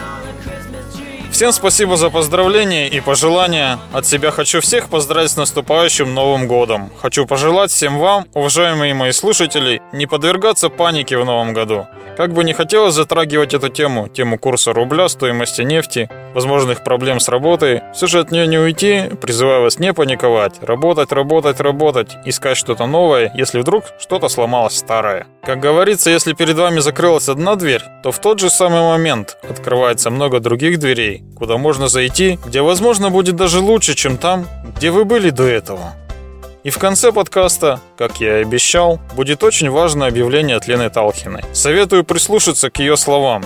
Всем 1.36 1.52
спасибо 1.52 1.98
за 1.98 2.10
поздравления 2.10 2.88
и 2.88 3.02
пожелания. 3.02 3.78
От 3.92 4.06
себя 4.06 4.32
хочу 4.32 4.62
всех 4.62 4.88
поздравить 4.88 5.32
с 5.32 5.36
наступающим 5.36 6.14
Новым 6.14 6.48
Годом. 6.48 6.90
Хочу 7.02 7.26
пожелать 7.26 7.72
всем 7.72 8.00
вам, 8.00 8.26
уважаемые 8.34 8.94
мои 8.94 9.12
слушатели, 9.12 9.82
не 9.92 10.06
подвергаться 10.06 10.70
панике 10.70 11.18
в 11.18 11.26
Новом 11.26 11.52
году. 11.52 11.88
Как 12.16 12.32
бы 12.32 12.46
не 12.46 12.54
хотелось 12.54 12.94
затрагивать 12.94 13.54
эту 13.54 13.68
тему, 13.68 14.08
тему 14.08 14.40
курса 14.40 14.72
рубля, 14.72 15.10
стоимости 15.10 15.64
нефти, 15.64 16.10
возможных 16.34 16.86
проблем 16.86 17.20
с 17.20 17.28
работой, 17.28 17.82
все 17.94 18.08
же 18.08 18.20
от 18.20 18.32
нее 18.32 18.48
не 18.48 18.58
уйти, 18.58 19.10
призываю 19.22 19.64
вас 19.64 19.80
не 19.80 19.94
паниковать, 19.94 20.64
работать, 20.64 21.12
работать, 21.12 21.60
работать, 21.60 22.16
искать 22.24 22.56
что-то 22.56 22.86
новое, 22.86 23.34
если 23.36 23.60
вдруг 23.60 23.84
что-то 24.00 24.30
сломалось 24.30 24.78
старое. 24.78 25.28
Как 25.44 25.60
говорится, 25.60 26.10
если 26.10 26.32
перед 26.32 26.56
вами 26.56 26.80
закрылась 26.80 27.28
одна 27.28 27.56
дверь, 27.56 27.82
то 28.02 28.14
в 28.14 28.20
тот 28.20 28.40
же 28.40 28.50
самый 28.50 28.82
момент 28.82 29.38
открывается 29.50 30.10
много 30.10 30.40
других 30.40 30.80
дверей, 30.80 31.25
куда 31.36 31.58
можно 31.58 31.88
зайти, 31.88 32.40
где 32.46 32.62
возможно 32.62 33.10
будет 33.10 33.36
даже 33.36 33.60
лучше, 33.60 33.96
чем 33.96 34.18
там, 34.18 34.48
где 34.78 34.92
вы 34.92 35.06
были 35.06 35.30
до 35.30 35.44
этого. 35.44 35.96
И 36.64 36.72
в 36.72 36.80
конце 36.80 37.12
подкаста, 37.12 37.80
как 37.96 38.20
я 38.20 38.40
и 38.40 38.42
обещал, 38.42 39.00
будет 39.16 39.44
очень 39.44 39.70
важное 39.70 40.08
объявление 40.08 40.56
от 40.58 40.68
Лены 40.68 40.90
Талхиной. 40.90 41.44
Советую 41.54 42.04
прислушаться 42.04 42.72
к 42.72 42.80
ее 42.80 42.98
словам. 42.98 43.46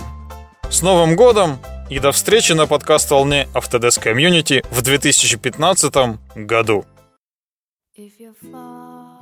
С 0.69 0.81
Новым 0.81 1.15
годом 1.17 1.59
и 1.89 1.99
до 1.99 2.11
встречи 2.11 2.53
на 2.53 2.65
подкаст-волне 2.67 3.47
Autodesk 3.53 4.01
Community 4.03 4.65
в 4.71 4.81
2015 4.81 5.93
году. 6.35 6.85
If 7.97 8.11
you're 8.17 8.33
far 8.53 9.19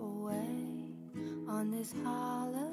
away 0.00 0.94
on 1.46 1.70
this 1.70 1.92
holiday 2.02 2.63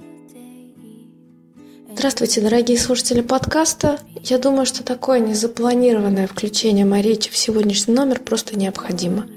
Здравствуйте, 1.94 2.42
дорогие 2.42 2.78
слушатели 2.78 3.22
подкаста. 3.22 4.00
Я 4.24 4.38
думаю, 4.38 4.66
что 4.66 4.84
такое 4.84 5.20
незапланированное 5.20 6.26
включение 6.26 6.86
моей 6.86 7.04
речи 7.04 7.30
в 7.30 7.36
сегодняшний 7.36 7.94
номер 7.94 8.20
просто 8.20 8.58
необходимо. 8.58 9.28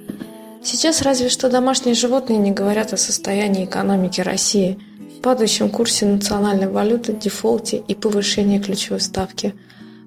Сейчас 0.63 1.03
разве 1.03 1.29
что 1.29 1.51
домашние 1.51 1.95
животные 1.95 2.39
не 2.39 2.53
говорят 2.53 2.93
о 2.93 2.97
состоянии 2.97 3.65
экономики 3.65 4.21
России, 4.21 4.79
падающем 5.23 5.69
курсе 5.69 6.07
национальной 6.07 6.69
валюты, 6.69 7.13
дефолте 7.13 7.83
и 7.89 7.95
повышении 7.95 8.59
ключевой 8.59 9.01
ставки. 9.01 9.55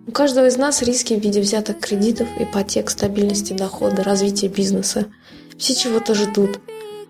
У 0.07 0.11
каждого 0.11 0.47
из 0.47 0.57
нас 0.57 0.81
риски 0.81 1.13
в 1.13 1.19
виде 1.19 1.41
взятых 1.41 1.79
кредитов, 1.79 2.27
ипотек, 2.39 2.89
стабильности 2.89 3.53
дохода, 3.53 4.03
развития 4.03 4.47
бизнеса. 4.47 5.05
Все 5.57 5.75
чего-то 5.75 6.15
ждут. 6.15 6.59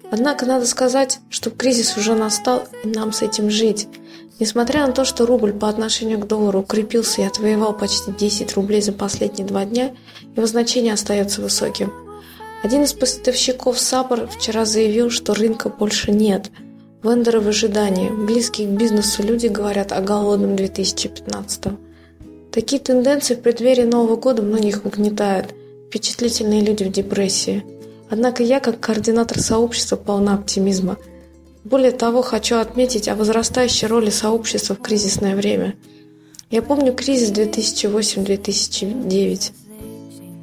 Однако 0.09 0.45
надо 0.45 0.65
сказать, 0.65 1.19
что 1.29 1.51
кризис 1.51 1.95
уже 1.95 2.15
настал, 2.15 2.67
и 2.83 2.87
нам 2.87 3.13
с 3.13 3.21
этим 3.21 3.49
жить. 3.49 3.87
Несмотря 4.39 4.85
на 4.85 4.93
то, 4.93 5.03
что 5.03 5.25
рубль 5.25 5.53
по 5.53 5.67
отношению 5.67 6.19
к 6.19 6.27
доллару 6.27 6.59
укрепился 6.59 7.21
и 7.21 7.25
отвоевал 7.25 7.73
почти 7.73 8.11
10 8.11 8.53
рублей 8.53 8.81
за 8.81 8.91
последние 8.91 9.47
два 9.47 9.65
дня, 9.65 9.93
его 10.35 10.45
значение 10.45 10.93
остается 10.93 11.41
высоким. 11.41 11.91
Один 12.63 12.83
из 12.83 12.93
поставщиков 12.93 13.79
САПОР 13.79 14.27
вчера 14.27 14.65
заявил, 14.65 15.09
что 15.09 15.33
рынка 15.33 15.69
больше 15.69 16.11
нет. 16.11 16.51
Вендоры 17.03 17.39
в 17.39 17.47
ожидании. 17.47 18.09
Близкие 18.09 18.67
к 18.67 18.71
бизнесу 18.71 19.23
люди 19.23 19.47
говорят 19.47 19.91
о 19.91 20.01
голодном 20.01 20.55
2015 20.55 21.73
Такие 22.51 22.81
тенденции 22.81 23.35
в 23.35 23.41
преддверии 23.41 23.83
Нового 23.83 24.15
года 24.15 24.41
многих 24.41 24.83
угнетают. 24.85 25.53
Впечатлительные 25.87 26.61
люди 26.61 26.83
в 26.83 26.91
депрессии. 26.91 27.63
Однако 28.09 28.41
я, 28.41 28.59
как 28.59 28.79
координатор 28.79 29.39
сообщества, 29.39 29.95
полна 29.95 30.33
оптимизма. 30.33 30.97
Более 31.69 31.91
того, 31.91 32.21
хочу 32.21 32.55
отметить 32.55 33.09
о 33.09 33.15
возрастающей 33.15 33.89
роли 33.89 34.09
сообщества 34.09 34.73
в 34.73 34.81
кризисное 34.81 35.35
время. 35.35 35.75
Я 36.49 36.61
помню 36.61 36.93
кризис 36.93 37.29
2008-2009. 37.31 39.51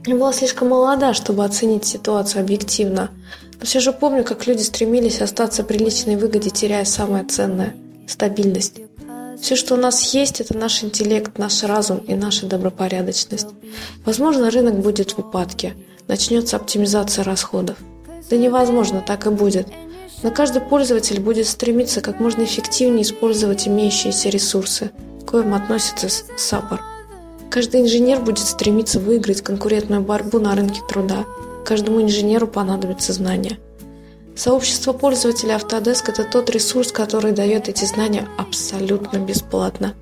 Я 0.04 0.16
была 0.16 0.34
слишком 0.34 0.68
молода, 0.68 1.14
чтобы 1.14 1.46
оценить 1.46 1.86
ситуацию 1.86 2.42
объективно, 2.42 3.10
но 3.58 3.64
все 3.64 3.80
же 3.80 3.94
помню, 3.94 4.22
как 4.22 4.46
люди 4.46 4.60
стремились 4.60 5.22
остаться 5.22 5.64
при 5.64 5.78
личной 5.78 6.16
выгоде, 6.16 6.50
теряя 6.50 6.84
самое 6.84 7.24
ценное– 7.24 7.74
стабильность. 8.06 8.82
Все, 9.40 9.56
что 9.56 9.76
у 9.76 9.78
нас 9.78 10.12
есть, 10.12 10.42
это 10.42 10.54
наш 10.54 10.84
интеллект, 10.84 11.38
наш 11.38 11.62
разум 11.62 12.04
и 12.06 12.14
наша 12.14 12.44
добропорядочность. 12.44 13.48
Возможно, 14.04 14.50
рынок 14.50 14.80
будет 14.80 15.12
в 15.12 15.20
упадке, 15.20 15.72
начнется 16.06 16.56
оптимизация 16.56 17.24
расходов. 17.24 17.78
Да 18.28 18.36
невозможно, 18.36 19.00
так 19.00 19.26
и 19.26 19.30
будет. 19.30 19.68
Но 20.22 20.30
каждый 20.30 20.62
пользователь 20.62 21.20
будет 21.20 21.46
стремиться 21.46 22.00
как 22.00 22.20
можно 22.20 22.44
эффективнее 22.44 23.02
использовать 23.02 23.68
имеющиеся 23.68 24.28
ресурсы, 24.28 24.90
к 25.22 25.30
коим 25.30 25.54
относится 25.54 26.08
САПОР. 26.36 26.80
Каждый 27.50 27.82
инженер 27.82 28.20
будет 28.20 28.46
стремиться 28.46 28.98
выиграть 28.98 29.42
конкурентную 29.42 30.02
борьбу 30.02 30.38
на 30.38 30.54
рынке 30.54 30.80
труда. 30.88 31.24
Каждому 31.64 32.02
инженеру 32.02 32.46
понадобятся 32.46 33.12
знания. 33.12 33.58
Сообщество 34.34 34.92
пользователей 34.92 35.52
Autodesk– 35.52 36.04
это 36.08 36.24
тот 36.24 36.50
ресурс, 36.50 36.90
который 36.90 37.32
дает 37.32 37.68
эти 37.68 37.84
знания 37.84 38.26
абсолютно 38.36 39.18
бесплатно. 39.18 39.94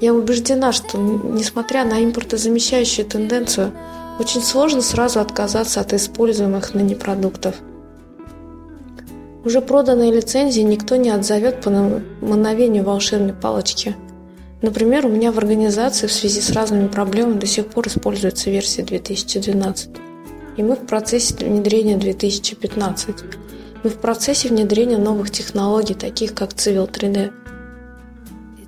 Я 0.00 0.12
убеждена, 0.12 0.72
что, 0.72 0.98
несмотря 0.98 1.84
на 1.84 2.02
импортозамещающую 2.02 3.06
тенденцию, 3.06 3.72
очень 4.18 4.42
сложно 4.42 4.82
сразу 4.82 5.20
отказаться 5.20 5.80
от 5.80 5.92
используемых 5.92 6.74
ныне 6.74 6.96
продуктов. 6.96 7.54
Уже 9.44 9.60
проданные 9.60 10.12
лицензии 10.12 10.60
никто 10.60 10.94
не 10.94 11.10
отзовет 11.10 11.62
по 11.62 11.70
мановению 12.20 12.84
волшебной 12.84 13.32
палочки. 13.32 13.96
Например, 14.60 15.04
у 15.04 15.08
меня 15.08 15.32
в 15.32 15.38
организации 15.38 16.06
в 16.06 16.12
связи 16.12 16.40
с 16.40 16.50
разными 16.52 16.86
проблемами 16.86 17.40
до 17.40 17.46
сих 17.46 17.66
пор 17.66 17.88
используется 17.88 18.50
версия 18.50 18.82
2012. 18.82 19.90
И 20.56 20.62
мы 20.62 20.76
в 20.76 20.86
процессе 20.86 21.34
внедрения 21.34 21.96
2015. 21.96 23.16
Мы 23.82 23.90
в 23.90 23.98
процессе 23.98 24.48
внедрения 24.48 24.98
новых 24.98 25.32
технологий, 25.32 25.94
таких 25.94 26.34
как 26.34 26.52
Civil 26.52 26.88
3D. 26.88 27.32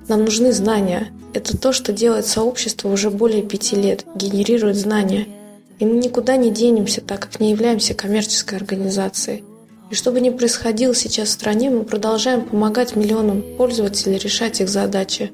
Нам 0.09 0.25
нужны 0.25 0.51
знания. 0.51 1.13
Это 1.33 1.57
то, 1.57 1.71
что 1.71 1.93
делает 1.93 2.25
сообщество 2.25 2.89
уже 2.89 3.09
более 3.09 3.43
пяти 3.43 3.77
лет, 3.77 4.05
генерирует 4.13 4.75
знания. 4.75 5.27
И 5.79 5.85
мы 5.85 5.95
никуда 5.97 6.35
не 6.35 6.51
денемся, 6.51 6.99
так 6.99 7.21
как 7.21 7.39
не 7.39 7.51
являемся 7.51 7.93
коммерческой 7.93 8.57
организацией. 8.57 9.43
И 9.91 9.95
что 9.95 10.11
бы 10.11 10.19
ни 10.19 10.29
происходило 10.29 10.95
сейчас 10.95 11.29
в 11.29 11.33
стране, 11.33 11.69
мы 11.69 11.83
продолжаем 11.83 12.45
помогать 12.45 12.95
миллионам 12.95 13.43
пользователей 13.57 14.17
решать 14.17 14.61
их 14.61 14.69
задачи 14.69 15.31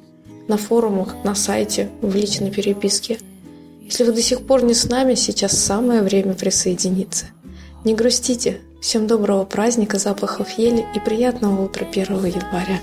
на 0.48 0.58
форумах, 0.58 1.16
на 1.24 1.36
сайте, 1.36 1.90
в 2.02 2.14
личной 2.16 2.52
переписке. 2.52 3.20
Если 3.82 4.04
вы 4.04 4.12
до 4.12 4.22
сих 4.22 4.46
пор 4.46 4.64
не 4.64 4.74
с 4.74 4.86
нами, 4.86 5.16
сейчас 5.16 5.58
самое 5.58 6.02
время 6.02 6.34
присоединиться. 6.34 7.28
Не 7.86 7.96
грустите. 7.96 8.62
Всем 8.82 9.06
доброго 9.08 9.46
праздника, 9.46 10.00
запахов 10.00 10.58
ели 10.58 10.86
и 10.96 11.00
приятного 11.00 11.66
утра 11.66 11.86
1 11.86 12.06
января. 12.26 12.82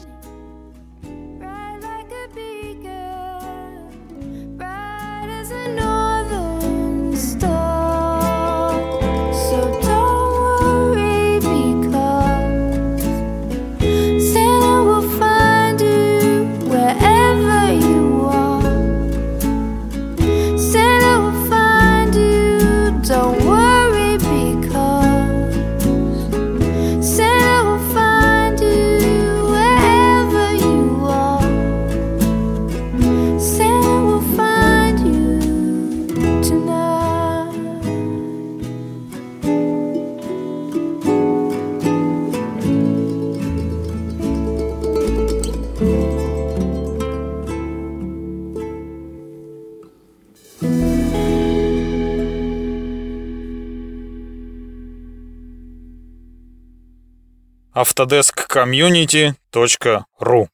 автодесккомьюнити.ру 57.80 60.48